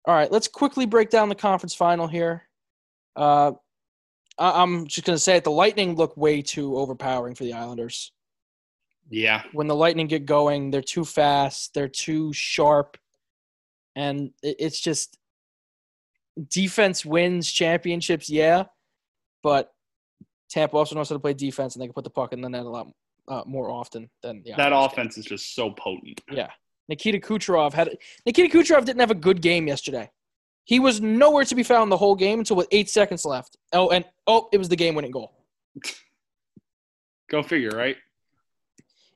All 0.05 0.15
right, 0.15 0.31
let's 0.31 0.47
quickly 0.47 0.86
break 0.86 1.10
down 1.10 1.29
the 1.29 1.36
conference 1.36 1.75
final 1.75 2.07
here. 2.07 2.47
Uh, 3.15 3.51
I- 4.38 4.62
I'm 4.62 4.88
just 4.88 5.05
gonna 5.05 5.17
say 5.19 5.36
it: 5.38 5.43
the 5.43 5.51
Lightning 5.51 5.95
look 5.95 6.15
way 6.15 6.41
too 6.41 6.77
overpowering 6.77 7.36
for 7.36 7.43
the 7.43 7.53
Islanders. 7.53 8.12
Yeah, 9.10 9.43
When 9.53 9.67
the 9.67 9.75
Lightning 9.75 10.07
get 10.07 10.25
going, 10.25 10.69
they're 10.71 10.81
too 10.81 11.05
fast, 11.05 11.73
they're 11.73 11.88
too 11.88 12.33
sharp, 12.33 12.97
and 13.95 14.33
it- 14.43 14.57
it's 14.60 14.79
just 14.81 15.17
defense 16.50 17.06
wins 17.06 17.52
championships. 17.52 18.30
Yeah, 18.30 18.65
but 19.43 19.73
Tampa 20.50 20.78
also 20.78 20.95
knows 20.95 21.10
how 21.10 21.15
to 21.15 21.19
play 21.19 21.34
defense, 21.34 21.76
and 21.76 21.82
they 21.82 21.88
can 21.88 21.93
put 21.93 22.04
the 22.04 22.10
puck 22.10 22.34
in 22.34 22.41
the 22.41 22.50
net 22.50 22.65
a 22.65 22.69
lot 22.69 22.88
uh, 23.28 23.43
more 23.45 23.69
often 23.69 24.10
than 24.21 24.41
the 24.43 24.54
that 24.58 24.71
offense 24.73 25.17
is 25.17 25.26
just 25.26 25.56
so 25.56 25.71
potent. 25.71 26.21
Yeah. 26.32 26.50
Nikita 26.89 27.19
Kucherov 27.19 27.73
had 27.73 27.97
Nikita 28.26 28.56
Kucherov 28.56 28.86
didn't 28.86 29.02
have 29.02 29.12
a 29.12 29.15
good 29.15 29.41
game 29.41 29.67
yesterday. 29.67 30.10
He 30.63 30.80
was 30.80 31.02
nowhere 31.02 31.45
to 31.45 31.56
be 31.56 31.63
found 31.63 31.91
the 31.91 31.97
whole 31.97 32.15
game 32.15 32.39
until 32.39 32.58
with 32.58 32.67
eight 32.71 32.89
seconds 32.89 33.23
left. 33.26 33.58
Oh, 33.71 33.89
and 33.89 34.04
oh, 34.26 34.50
it 34.52 34.58
was 34.58 34.67
the 34.67 34.76
game-winning 34.76 35.12
goal. 35.12 35.34
Go 37.30 37.41
figure, 37.43 37.71
right? 37.71 37.95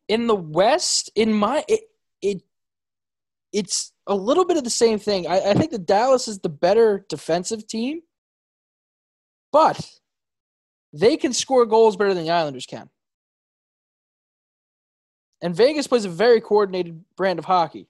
In 0.08 0.28
the 0.28 0.36
West, 0.36 1.12
in 1.16 1.34
my 1.34 1.64
it, 1.68 1.82
it 2.22 2.42
it's 3.52 3.91
a 4.08 4.16
little 4.16 4.46
bit 4.46 4.58
of 4.58 4.64
the 4.64 4.70
same 4.70 5.00
thing. 5.00 5.28
I, 5.28 5.52
I 5.52 5.54
think 5.54 5.72
that 5.72 5.86
Dallas 5.86 6.28
is 6.28 6.40
the 6.40 6.50
better 6.50 7.06
defensive 7.10 7.68
team, 7.68 8.02
but 9.52 9.90
they 10.94 11.18
can 11.18 11.34
score 11.34 11.66
goals 11.66 11.96
better 11.96 12.14
than 12.14 12.24
the 12.24 12.32
Islanders 12.32 12.66
can. 12.66 12.90
And 15.42 15.56
Vegas 15.56 15.88
plays 15.88 16.06
a 16.06 16.10
very 16.10 16.40
coordinated 16.40 17.04
brand 17.16 17.40
of 17.40 17.46
hockey. 17.46 17.88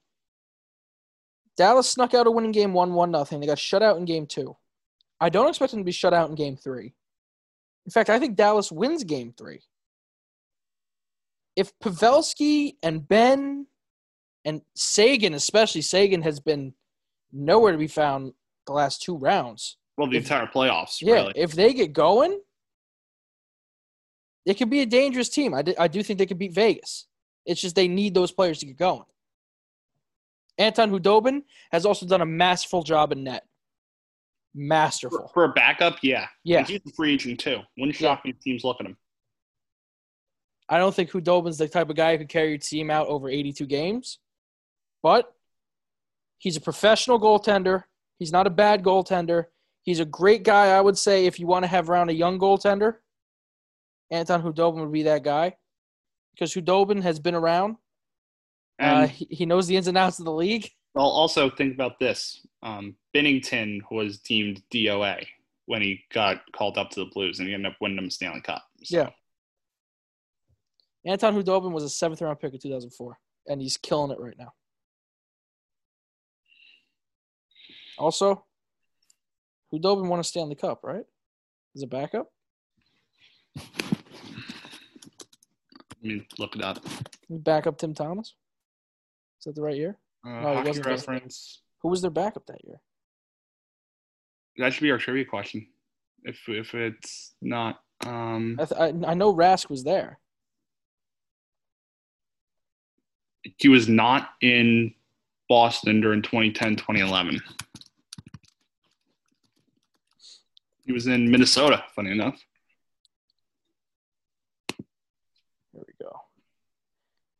Dallas 1.58 1.89
snuck 1.89 2.13
out 2.13 2.28
a 2.28 2.32
winning 2.32 2.52
game 2.52 2.74
1 2.74 2.93
1 2.93 3.12
nothing. 3.12 3.39
They 3.39 3.47
got 3.47 3.60
shut 3.60 3.84
out 3.84 3.97
in 3.97 4.06
game 4.06 4.26
two. 4.26 4.56
I 5.19 5.30
don't 5.30 5.50
expect 5.50 5.71
them 5.71 5.82
to 5.82 5.86
be 5.86 5.91
shut 5.91 6.13
out 6.13 6.30
in 6.30 6.36
game 6.36 6.56
three. 6.56 6.93
In 7.86 7.92
fact, 7.92 8.10
I 8.10 8.19
think 8.19 8.35
Dallas 8.35 8.71
wins 8.71 9.04
game 9.04 9.33
three. 9.38 9.62
If 11.56 11.77
Pavelski 11.79 12.75
and 12.81 13.08
Benn 13.08 13.67
and 14.46 14.62
Seguin, 14.75 15.33
especially 15.33 15.81
Seguin, 15.81 16.21
has 16.23 16.39
been 16.39 16.73
nowhere 17.31 17.71
to 17.71 17.77
be 17.77 17.87
found 17.87 18.33
the 18.67 18.73
last 18.73 19.02
two 19.02 19.15
rounds. 19.17 19.77
Well, 19.98 20.08
the 20.10 20.17
If- 20.17 20.23
entire 20.23 20.48
playoffs, 20.48 21.02
Yeah, 21.02 21.13
really. 21.13 21.33
if 21.35 21.52
they 21.54 21.73
get 21.73 21.94
going, 21.94 22.42
it 24.46 24.56
could 24.56 24.69
be 24.69 24.81
a 24.81 24.85
dangerous 24.85 25.29
team. 25.29 25.54
I 25.54 25.62
do, 25.62 25.73
I 25.77 25.87
do 25.87 26.02
think 26.02 26.17
they 26.19 26.25
could 26.25 26.39
beat 26.39 26.54
Vegas. 26.54 27.08
It's 27.46 27.62
just 27.62 27.75
they 27.75 27.87
need 27.87 28.13
those 28.13 28.31
players 28.31 28.60
to 28.60 28.65
get 28.65 28.77
going. 28.77 29.06
Anton 30.58 30.92
Khudobin 30.92 31.44
has 31.71 31.85
also 31.85 32.06
done 32.06 32.21
a 32.21 32.25
masterful 32.25 32.83
job 32.83 33.12
in 33.12 33.23
net. 33.23 33.48
Masterful. 34.54 35.29
for 35.33 35.46
a 35.46 35.50
backup, 35.54 36.00
yeah. 36.04 36.27
Yeah. 36.44 36.65
He's 36.65 36.81
a 36.85 36.92
free 36.92 37.13
agent 37.13 37.39
too. 37.39 37.60
Wouldn't 37.77 37.96
shock 37.96 38.25
me 38.25 38.31
if 38.31 38.39
teams 38.42 38.63
look 38.65 38.77
at 38.81 38.85
him. 38.85 38.98
I 40.67 40.77
don't 40.77 40.94
think 40.94 41.10
Khudobin's 41.10 41.58
the 41.58 41.67
type 41.69 41.89
of 41.89 41.96
guy 41.96 42.13
who 42.13 42.17
could 42.19 42.29
carry 42.29 42.50
your 42.50 42.58
team 42.58 42.89
out 42.92 43.08
over 43.08 43.29
82 43.29 43.65
games, 43.65 44.19
but 45.04 45.33
he's 46.37 46.58
a 46.58 46.62
professional 46.62 47.19
goaltender. 47.19 47.83
He's 48.17 48.31
not 48.31 48.47
a 48.47 48.52
bad 48.52 48.83
goaltender. 48.83 49.45
He's 49.83 49.99
a 49.99 50.06
great 50.06 50.43
guy, 50.43 50.67
I 50.77 50.81
would 50.81 50.97
say, 50.97 51.25
if 51.25 51.39
you 51.39 51.47
want 51.47 51.63
to 51.63 51.67
have 51.67 51.89
around 51.89 52.10
a 52.10 52.13
young 52.13 52.39
goaltender. 52.39 52.97
Anton 54.12 54.43
Khudobin 54.43 54.81
would 54.81 54.91
be 54.91 55.04
that 55.04 55.23
guy 55.23 55.56
because 56.33 56.54
Khudobin 56.54 57.02
has 57.02 57.19
been 57.19 57.35
around. 57.35 57.77
Uh, 58.79 58.83
And 58.83 59.12
he, 59.12 59.27
he 59.31 59.45
knows 59.45 59.67
the 59.67 59.75
ins 59.77 59.87
and 59.87 59.97
outs 59.97 60.19
of 60.19 60.25
the 60.25 60.31
league. 60.33 60.69
I'll 60.95 61.06
also 61.06 61.49
think 61.49 61.73
about 61.73 61.99
this. 61.99 62.45
Um, 62.62 62.95
Binnington 63.15 63.79
was 63.89 64.19
deemed 64.19 64.62
DOA 64.73 65.25
when 65.65 65.81
he 65.81 66.04
got 66.13 66.41
called 66.52 66.77
up 66.77 66.89
to 66.91 66.99
the 66.99 67.10
Blues, 67.13 67.39
and 67.39 67.47
he 67.47 67.54
ended 67.54 67.71
up 67.71 67.77
winning 67.79 67.95
them 67.95 68.10
Stanley 68.10 68.41
Cup. 68.41 68.63
So, 68.83 68.97
Yeah. 68.97 69.10
Anton 71.06 71.35
Khudobin 71.35 71.71
was 71.71 71.83
a 71.83 71.89
seventh 71.89 72.21
round 72.21 72.39
pick 72.39 72.54
in 72.54 72.60
2004, 72.60 73.17
and 73.47 73.62
he's 73.62 73.77
killing 73.77 74.12
it 74.12 74.19
right 74.19 74.37
now. 74.37 74.54
Also, 78.06 78.43
Khudobin 79.71 80.08
won 80.08 80.19
a 80.19 80.23
Stanley 80.23 80.56
Cup, 80.56 80.79
right? 80.83 81.04
Is 81.75 81.83
it 81.83 81.89
backup? 81.91 82.31
Let 83.56 83.63
me 86.02 86.27
look 86.39 86.56
it 86.56 86.63
up. 86.63 86.79
He 87.27 87.37
back 87.37 87.67
up 87.67 87.77
Tim 87.77 87.93
Thomas. 87.93 88.33
Is 89.39 89.45
that 89.45 89.54
the 89.56 89.62
right 89.62 89.75
year? 89.77 89.99
Uh, 90.25 90.29
No, 90.29 90.49
he 90.49 90.56
hockey 90.56 90.67
wasn't. 90.69 90.85
reference. 90.87 91.62
Who 91.83 91.89
was 91.89 92.02
their 92.02 92.10
backup 92.10 92.47
that 92.47 92.65
year? 92.65 92.81
That 94.58 94.73
should 94.73 94.81
be 94.81 94.89
our 94.91 94.97
trivia 94.97 95.25
question. 95.25 95.67
If 96.23 96.39
if 96.49 96.73
it's 96.73 97.35
not, 97.39 97.81
um, 98.06 98.58
I, 98.60 98.65
th- 98.65 98.81
I 99.06 99.12
I 99.12 99.13
know 99.13 99.31
Rask 99.33 99.69
was 99.69 99.83
there. 99.83 100.19
he 103.58 103.69
was 103.69 103.87
not 103.87 104.29
in 104.41 104.93
Boston 105.49 105.99
during 106.02 106.21
2010, 106.21 106.75
2011. 106.77 107.39
He 110.86 110.92
was 110.92 111.08
in 111.08 111.29
Minnesota, 111.29 111.84
funny 111.96 112.12
enough. 112.12 112.44
Here 115.73 115.84
we 115.88 115.94
go. 116.02 116.12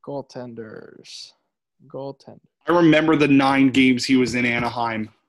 Goaltenders. 0.06 1.32
Goaltender. 1.88 2.40
I 2.68 2.74
remember 2.74 3.16
the 3.16 3.28
nine 3.28 3.70
games 3.70 4.06
he 4.06 4.18
was 4.18 4.36
in 4.36 4.46
Anaheim. 4.46 5.10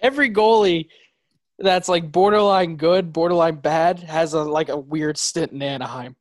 Every 0.00 0.30
goalie 0.30 0.88
that's 1.58 1.88
like 1.88 2.10
borderline 2.10 2.76
good, 2.76 3.12
borderline 3.12 3.56
bad 3.56 4.00
has 4.00 4.34
a 4.34 4.42
like 4.42 4.68
a 4.68 4.76
weird 4.76 5.16
stint 5.18 5.52
in 5.52 5.62
Anaheim. 5.62 6.16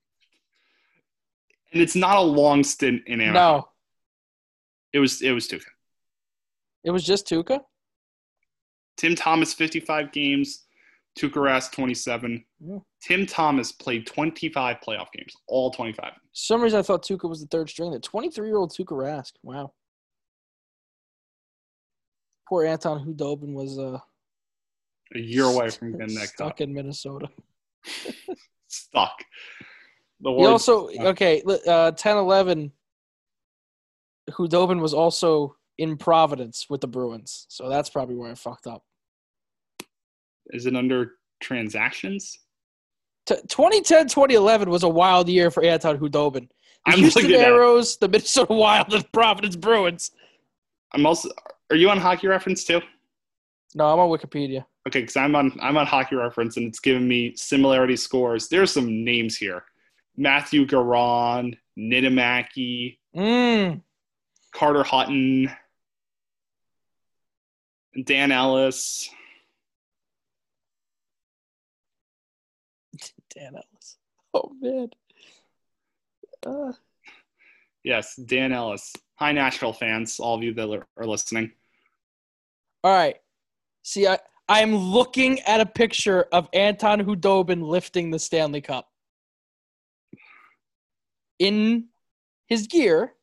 And 1.73 1.81
it's 1.81 1.95
not 1.95 2.17
a 2.17 2.21
long 2.21 2.63
stint 2.63 3.03
in 3.07 3.21
Anaheim. 3.21 3.33
No, 3.33 3.67
It 4.93 4.99
was 4.99 5.21
it 5.21 5.31
was 5.31 5.47
Tuukka. 5.47 5.65
it 6.83 6.91
was 6.91 7.03
just 7.03 7.27
Tuukka. 7.27 7.61
Tim 9.01 9.15
Thomas 9.15 9.51
55 9.51 10.11
games, 10.11 10.65
Tuukka 11.17 11.33
Rask 11.37 11.71
27. 11.71 12.45
Yeah. 12.59 12.77
Tim 13.01 13.25
Thomas 13.25 13.71
played 13.71 14.05
25 14.05 14.77
playoff 14.87 15.07
games, 15.11 15.33
all 15.47 15.71
25. 15.71 16.11
Some 16.33 16.61
reason 16.61 16.77
I 16.77 16.83
thought 16.83 17.03
Tuukka 17.03 17.27
was 17.27 17.41
the 17.41 17.47
third 17.47 17.67
string. 17.67 17.89
The 17.91 17.99
23 17.99 18.47
year 18.47 18.57
old 18.57 18.71
Tuukka 18.71 18.91
Rask. 18.95 19.31
Wow. 19.41 19.73
Poor 22.47 22.63
Anton 22.63 23.03
Khudobin 23.03 23.53
was 23.53 23.79
uh, 23.79 23.97
A 25.15 25.19
year 25.19 25.45
away 25.45 25.69
from 25.71 25.91
getting 25.97 26.13
that 26.15 26.27
stuck 26.29 26.57
cup. 26.57 26.61
in 26.61 26.71
Minnesota. 26.73 27.27
Stuck. 28.67 29.23
The 30.21 30.31
He 30.31 30.45
also 30.45 30.89
okay. 30.89 31.41
li- 31.43 31.59
Uh, 31.67 31.91
10 31.91 32.17
11. 32.17 32.71
Khudobin 34.29 34.79
was 34.79 34.93
also 34.93 35.55
in 35.79 35.97
Providence 35.97 36.67
with 36.69 36.79
the 36.81 36.87
Bruins, 36.87 37.47
so 37.49 37.67
that's 37.67 37.89
probably 37.89 38.15
where 38.15 38.29
I 38.31 38.35
fucked 38.35 38.67
up. 38.67 38.83
Is 40.47 40.65
it 40.65 40.75
under 40.75 41.13
transactions? 41.39 42.39
T- 43.25 43.35
2010 43.47 44.07
2011 44.07 44.69
was 44.69 44.83
a 44.83 44.89
wild 44.89 45.29
year 45.29 45.51
for 45.51 45.63
Anton 45.63 45.97
Khudobin. 45.99 46.47
The 46.85 46.93
I'm 46.93 46.97
Houston. 46.99 47.25
Aeros, 47.27 47.99
the 47.99 48.07
Minnesota 48.09 48.53
Wild, 48.53 48.93
and 48.93 49.09
Providence 49.11 49.55
Bruins. 49.55 50.11
I'm 50.93 51.05
also. 51.05 51.29
Are 51.69 51.75
you 51.75 51.89
on 51.89 51.99
Hockey 51.99 52.27
Reference 52.27 52.63
too? 52.63 52.81
No, 53.75 53.85
I'm 53.85 53.99
on 53.99 54.09
Wikipedia. 54.09 54.65
Okay, 54.87 55.01
because 55.01 55.15
I'm 55.15 55.35
on 55.35 55.55
I'm 55.61 55.77
on 55.77 55.85
Hockey 55.85 56.15
Reference 56.15 56.57
and 56.57 56.67
it's 56.67 56.79
giving 56.79 57.07
me 57.07 57.35
similarity 57.35 57.95
scores. 57.95 58.49
There's 58.49 58.71
some 58.71 59.03
names 59.05 59.37
here: 59.37 59.63
Mathieu 60.17 60.65
Garon, 60.65 61.55
Niittymaki, 61.77 62.97
Mm. 63.15 63.81
Carter 64.53 64.83
Hutton, 64.83 65.51
Dan 68.05 68.31
Ellis. 68.31 69.09
Dan 73.35 73.55
Ellis. 73.55 73.97
Oh 74.33 74.51
man. 74.61 74.89
Uh, 76.45 76.71
Yes, 77.83 78.15
Dan 78.15 78.53
Ellis. 78.53 78.93
Hi, 79.15 79.31
Nashville 79.31 79.73
fans, 79.73 80.19
all 80.19 80.35
of 80.35 80.43
you 80.43 80.53
that 80.53 80.69
are- 80.69 80.87
are 80.97 81.05
listening. 81.05 81.51
all 82.83 82.93
right. 82.93 83.17
See, 83.83 84.07
I 84.07 84.19
I'm 84.47 84.75
looking 84.75 85.39
at 85.41 85.61
a 85.61 85.65
picture 85.65 86.23
of 86.31 86.49
Anton 86.53 86.99
Khudobin 87.01 87.61
lifting 87.63 88.11
the 88.11 88.19
Stanley 88.19 88.61
Cup 88.61 88.89
in 91.39 91.87
his 92.47 92.67
gear. 92.67 93.13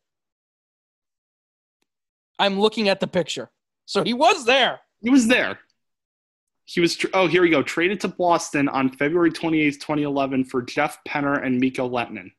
I'm 2.39 2.59
looking 2.61 2.89
at 2.89 3.01
the 3.01 3.07
picture, 3.07 3.51
so 3.85 4.03
he 4.05 4.15
was 4.15 4.45
there. 4.45 4.81
He 5.03 5.11
was 5.11 5.27
there. 5.27 5.59
He 6.71 6.81
was. 6.81 7.03
Oh, 7.15 7.27
here 7.27 7.41
we 7.41 7.49
go. 7.49 7.63
Traded 7.63 8.01
to 8.01 8.09
Boston 8.09 8.69
on 8.69 8.91
February 8.91 9.31
28th, 9.31 9.81
2011 9.81 10.45
for 10.45 10.61
Jeff 10.63 10.99
Penner 11.09 11.43
and 11.43 11.59
Mikko 11.59 11.89
Lehtonen. 11.89 12.33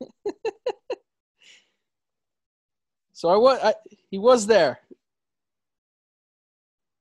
So 3.22 3.28
I 3.28 3.36
was. 3.36 3.60
I, 3.62 3.74
he 4.10 4.18
was 4.18 4.48
there. 4.48 4.80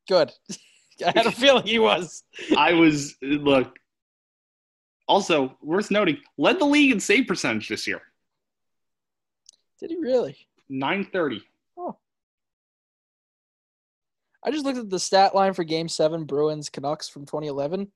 Good. 0.07 0.31
I 1.03 1.11
had 1.15 1.25
a 1.25 1.31
feeling 1.31 1.65
he 1.65 1.79
was. 1.79 2.23
I 2.55 2.73
was 2.73 3.15
look. 3.23 3.79
Also, 5.07 5.57
worth 5.63 5.89
noting, 5.89 6.19
led 6.37 6.59
the 6.59 6.65
league 6.65 6.91
in 6.91 6.99
save 6.99 7.25
percentage 7.25 7.69
this 7.69 7.87
year. 7.87 8.03
Did 9.79 9.89
he 9.89 9.97
really? 9.97 10.37
930. 10.69 11.41
I 14.43 14.51
just 14.51 14.65
looked 14.65 14.79
at 14.79 14.89
the 14.89 14.99
stat 14.99 15.35
line 15.35 15.53
for 15.53 15.63
Game 15.63 15.87
Seven 15.87 16.25
Bruins 16.25 16.69
Canucks 16.69 17.07
from 17.07 17.25
2011, 17.25 17.87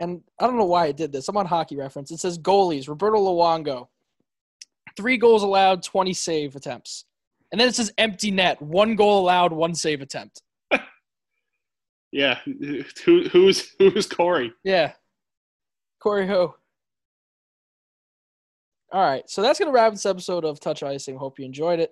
and 0.00 0.22
I 0.40 0.46
don't 0.46 0.56
know 0.56 0.64
why 0.64 0.86
I 0.86 0.92
did 0.92 1.12
this. 1.12 1.28
I'm 1.28 1.36
on 1.36 1.46
Hockey 1.46 1.76
Reference. 1.76 2.10
It 2.10 2.20
says 2.20 2.38
goalies: 2.38 2.88
Roberto 2.88 3.18
Luongo, 3.18 3.88
three 4.96 5.16
goals 5.16 5.42
allowed, 5.42 5.82
20 5.82 6.12
save 6.14 6.56
attempts, 6.56 7.04
and 7.52 7.60
then 7.60 7.68
it 7.68 7.74
says 7.74 7.92
empty 7.98 8.30
net: 8.30 8.60
one 8.62 8.96
goal 8.96 9.20
allowed, 9.20 9.52
one 9.52 9.74
save 9.74 10.00
attempt. 10.00 10.42
Yeah. 12.14 12.38
Who 13.04 13.28
who's 13.28 13.74
who's 13.76 14.06
Corey? 14.06 14.52
Yeah, 14.62 14.92
Corey 16.00 16.28
Ho. 16.28 16.54
All 18.92 19.04
right, 19.04 19.28
so 19.28 19.42
that's 19.42 19.58
gonna 19.58 19.72
wrap 19.72 19.92
this 19.92 20.06
episode 20.06 20.44
of 20.44 20.60
Touch 20.60 20.84
Icing. 20.84 21.16
Hope 21.16 21.40
you 21.40 21.44
enjoyed 21.44 21.80
it. 21.80 21.90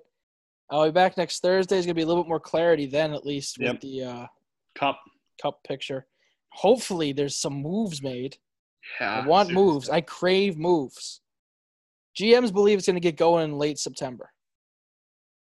I'll 0.73 0.87
be 0.87 0.91
back 0.91 1.17
next 1.19 1.41
Thursday. 1.41 1.77
It's 1.77 1.87
gonna 1.87 1.95
be 1.95 2.03
a 2.03 2.07
little 2.07 2.23
bit 2.25 2.29
more 2.29 2.41
clarity 2.41 2.87
then, 2.87 3.13
at 3.13 3.27
least 3.27 3.59
with 3.59 3.67
Yep. 3.67 3.81
the 3.83 4.03
uh, 4.05 4.27
Cup. 4.75 4.99
cup 5.41 5.63
picture. 5.65 6.07
Hopefully, 6.51 7.13
there's 7.13 7.37
some 7.37 7.55
moves 7.55 8.03
made. 8.03 8.39
Yeah. 9.01 9.21
I 9.23 9.27
want 9.27 9.51
moves. 9.53 9.91
I 9.91 10.01
crave 10.01 10.57
moves. 10.59 11.21
GMs 12.19 12.53
believe 12.53 12.79
it's 12.79 12.87
going 12.87 12.97
to 12.97 13.01
get 13.01 13.17
going 13.17 13.45
in 13.45 13.59
late 13.59 13.79
September. 13.79 14.31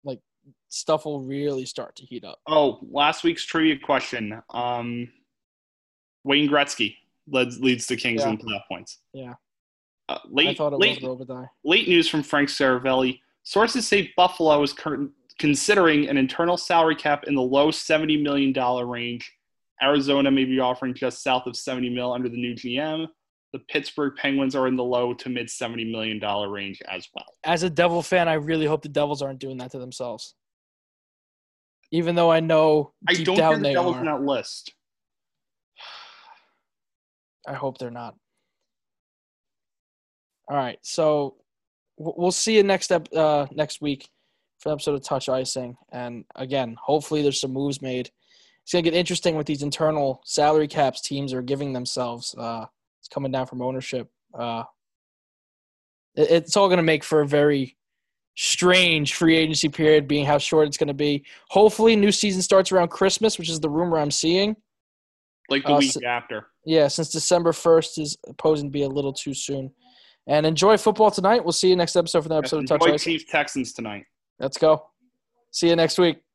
Like 0.04 0.20
stuff 0.70 1.06
will 1.06 1.22
really 1.22 1.66
start 1.66 1.96
to 1.98 2.06
heat 2.06 2.24
up. 2.26 2.40
Oh, 2.48 2.80
last 2.90 3.24
week's 3.24 3.46
trivia 3.46 3.78
question. 3.78 4.42
Um, 4.50 5.10
Wayne 6.24 6.50
Gretzky 6.50 6.96
leads 7.28 7.60
leads 7.60 7.86
the 7.88 7.96
Kings 7.98 8.22
Yeah. 8.22 8.30
in 8.32 8.38
playoff 8.38 8.64
points. 8.70 9.00
Yeah. 9.14 9.34
Uh, 10.10 10.20
I 10.24 10.28
late 10.30 10.58
thought 10.58 10.74
it 10.74 10.78
late 10.80 11.02
late 11.64 11.88
news 11.88 12.08
from 12.10 12.24
Frank 12.24 12.50
Seravalli. 12.50 13.20
Sources 13.44 13.88
say 13.88 14.12
Buffalo 14.18 14.62
is 14.64 14.74
cur- 14.74 15.10
considering 15.40 16.10
an 16.10 16.18
internal 16.18 16.58
salary 16.58 16.96
cap 16.96 17.26
in 17.26 17.36
the 17.36 17.42
low 17.42 17.70
$70 17.70 18.22
million 18.22 18.54
range. 18.88 19.32
Arizona 19.82 20.32
may 20.32 20.46
be 20.46 20.60
offering 20.60 20.94
just 20.94 21.22
south 21.22 21.46
of 21.46 21.56
70 21.56 21.90
mil 21.90 22.12
under 22.12 22.30
the 22.30 22.38
new 22.38 22.56
GM. 22.56 23.08
The 23.54 23.60
Pittsburgh 23.60 24.14
Penguins 24.18 24.56
are 24.56 24.68
in 24.68 24.76
the 24.76 24.84
low 24.84 25.14
to 25.14 25.30
mid 25.30 25.48
$70 25.48 25.90
million 25.90 26.20
range 26.50 26.82
as 26.90 27.08
well. 27.16 27.26
As 27.44 27.64
a 27.64 27.70
Devil 27.70 28.02
fan, 28.02 28.28
I 28.28 28.34
really 28.34 28.66
hope 28.66 28.82
the 28.82 28.90
Devils 28.90 29.22
aren't 29.22 29.40
doing 29.40 29.58
that 29.58 29.72
to 29.72 29.80
themselves. 29.80 30.34
Even 31.92 32.16
though 32.16 32.32
I 32.32 32.42
know 32.42 32.94
I 33.08 33.14
don't 33.14 33.38
down 33.38 33.62
the 33.62 33.70
they 33.70 33.74
Devils 33.74 33.96
are. 33.96 34.00
in 34.00 34.06
that 34.06 34.22
list. 34.22 34.74
I 37.48 37.54
hope 37.54 37.78
they're 37.78 37.92
not. 37.92 38.16
All 40.50 40.58
right, 40.58 40.80
so 40.82 41.36
we'll 41.98 42.32
see 42.32 42.56
you 42.56 42.64
next 42.64 42.92
up 42.92 43.08
uh, 43.14 43.48
next 43.52 43.82
week 43.82 44.10
for 44.68 44.74
episode 44.74 44.96
of 44.96 45.04
Touch 45.04 45.30
Icing, 45.30 45.78
and 45.92 46.26
again, 46.36 46.76
hopefully 46.82 47.22
there's 47.22 47.40
some 47.40 47.52
moves 47.54 47.82
made, 47.82 48.10
it's 48.64 48.74
gonna 48.74 48.82
get 48.82 48.94
interesting 48.94 49.36
with 49.36 49.48
these 49.48 49.64
internal 49.64 50.22
salary 50.26 50.68
caps 50.68 51.02
teams 51.02 51.34
are 51.34 51.42
giving 51.42 51.72
themselves. 51.74 52.36
Uh, 52.38 52.66
it's 53.00 53.08
coming 53.08 53.32
down 53.32 53.46
from 53.48 53.62
ownership. 53.62 54.10
Uh, 54.38 54.64
it, 56.16 56.30
it's 56.32 56.58
all 56.58 56.68
gonna 56.68 56.84
make 56.84 57.04
for 57.04 57.22
a 57.22 57.28
very 57.28 57.78
strange 58.36 59.14
free 59.14 59.38
agency 59.38 59.70
period, 59.70 60.08
being 60.08 60.26
how 60.26 60.38
short 60.38 60.68
it's 60.68 60.78
gonna 60.78 60.94
be. 60.94 61.24
Hopefully, 61.50 61.96
new 61.96 62.12
season 62.12 62.42
starts 62.42 62.72
around 62.72 62.90
Christmas, 62.90 63.38
which 63.40 63.50
is 63.50 63.60
the 63.62 63.70
rumor 63.70 63.98
I'm 63.98 64.12
seeing. 64.12 64.56
Like 65.50 65.64
the 65.64 65.74
Uh, 65.76 65.80
week 65.80 65.94
so- 65.94 66.06
after. 66.06 66.48
Yeah, 66.66 66.90
since 66.90 67.10
December 67.10 67.54
1st 67.54 67.98
is 68.00 68.18
posing 68.38 68.68
to 68.68 68.72
be 68.72 68.82
a 68.84 68.90
little 68.90 69.14
too 69.14 69.34
soon. 69.34 69.72
And 70.28 70.46
enjoy 70.46 70.76
football 70.76 71.10
tonight. 71.10 71.42
We'll 71.42 71.54
see 71.54 71.70
you 71.70 71.78
next 71.78 71.96
episode 71.96 72.24
for 72.24 72.28
the 72.28 72.36
episode 72.36 72.58
of 72.64 72.66
Touch 72.68 72.82
Enjoy 72.84 72.98
Chiefs 72.98 73.32
Texans 73.32 73.72
tonight. 73.72 74.04
Let's 74.40 74.58
go. 74.58 74.88
See 75.52 75.70
you 75.70 75.76
next 75.76 75.98
week. 75.98 76.27